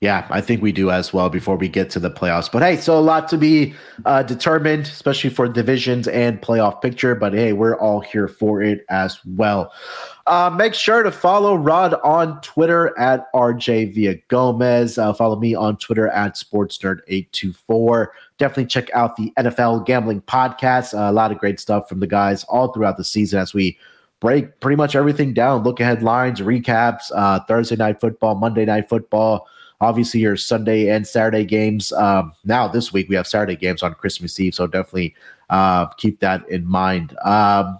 Yeah, 0.00 0.28
I 0.30 0.40
think 0.40 0.62
we 0.62 0.70
do 0.70 0.92
as 0.92 1.12
well 1.12 1.28
before 1.28 1.56
we 1.56 1.68
get 1.68 1.90
to 1.90 1.98
the 1.98 2.10
playoffs. 2.10 2.50
But 2.50 2.62
hey, 2.62 2.76
so 2.76 2.96
a 2.96 3.00
lot 3.00 3.26
to 3.30 3.36
be 3.36 3.74
uh, 4.04 4.22
determined, 4.22 4.84
especially 4.84 5.30
for 5.30 5.48
divisions 5.48 6.06
and 6.06 6.40
playoff 6.40 6.80
picture. 6.80 7.16
But 7.16 7.32
hey, 7.32 7.52
we're 7.52 7.76
all 7.76 7.98
here 7.98 8.28
for 8.28 8.62
it 8.62 8.84
as 8.88 9.18
well. 9.24 9.72
Uh, 10.28 10.50
make 10.50 10.74
sure 10.74 11.02
to 11.02 11.10
follow 11.10 11.56
Rod 11.56 11.94
on 12.04 12.40
Twitter 12.42 12.96
at 12.96 13.32
RJ 13.32 13.92
Via 13.92 14.14
Gomez. 14.28 14.98
Uh, 14.98 15.12
follow 15.12 15.34
me 15.34 15.56
on 15.56 15.76
Twitter 15.78 16.06
at 16.08 16.36
SportsNerd824. 16.36 18.06
Definitely 18.38 18.66
check 18.66 18.90
out 18.94 19.16
the 19.16 19.32
NFL 19.36 19.84
Gambling 19.84 20.20
Podcast. 20.22 20.94
Uh, 20.94 21.10
a 21.10 21.12
lot 21.12 21.32
of 21.32 21.38
great 21.38 21.58
stuff 21.58 21.88
from 21.88 21.98
the 21.98 22.06
guys 22.06 22.44
all 22.44 22.72
throughout 22.72 22.98
the 22.98 23.04
season 23.04 23.40
as 23.40 23.52
we 23.52 23.76
break 24.20 24.60
pretty 24.60 24.76
much 24.76 24.94
everything 24.94 25.34
down. 25.34 25.64
Look 25.64 25.80
ahead 25.80 26.04
lines, 26.04 26.40
recaps, 26.40 27.10
uh, 27.16 27.40
Thursday 27.48 27.74
night 27.74 28.00
football, 28.00 28.36
Monday 28.36 28.64
night 28.64 28.88
football 28.88 29.48
Obviously, 29.80 30.20
your 30.20 30.36
Sunday 30.36 30.88
and 30.88 31.06
Saturday 31.06 31.44
games. 31.44 31.92
Um, 31.92 32.32
now, 32.44 32.66
this 32.66 32.92
week, 32.92 33.08
we 33.08 33.16
have 33.16 33.26
Saturday 33.26 33.56
games 33.56 33.82
on 33.82 33.94
Christmas 33.94 34.38
Eve. 34.40 34.54
So 34.54 34.66
definitely 34.66 35.14
uh, 35.50 35.86
keep 35.86 36.20
that 36.20 36.48
in 36.48 36.66
mind. 36.66 37.16
Um, 37.24 37.78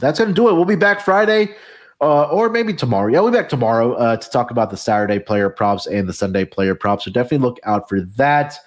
that's 0.00 0.18
to 0.18 0.32
do 0.32 0.48
it. 0.48 0.54
We'll 0.54 0.64
be 0.64 0.76
back 0.76 1.00
Friday. 1.00 1.54
Uh, 2.00 2.24
or 2.24 2.50
maybe 2.50 2.74
tomorrow. 2.74 3.12
Yeah, 3.12 3.20
we'll 3.20 3.30
be 3.30 3.38
back 3.38 3.48
tomorrow 3.48 3.92
uh, 3.94 4.16
to 4.16 4.30
talk 4.30 4.50
about 4.50 4.70
the 4.70 4.76
Saturday 4.76 5.20
player 5.20 5.48
props 5.48 5.86
and 5.86 6.08
the 6.08 6.12
Sunday 6.12 6.44
player 6.44 6.74
props. 6.74 7.04
So 7.04 7.12
definitely 7.12 7.46
look 7.46 7.60
out 7.64 7.88
for 7.88 8.00
that. 8.00 8.58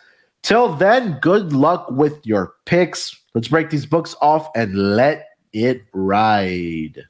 Till 0.42 0.74
then, 0.74 1.20
good 1.22 1.52
luck 1.52 1.92
with 1.92 2.26
your 2.26 2.54
picks. 2.66 3.14
Let's 3.34 3.50
break 3.50 3.70
these 3.70 3.86
books 3.86 4.16
off 4.22 4.48
and 4.56 4.96
let 4.96 5.28
it 5.52 5.84
ride. 5.92 7.04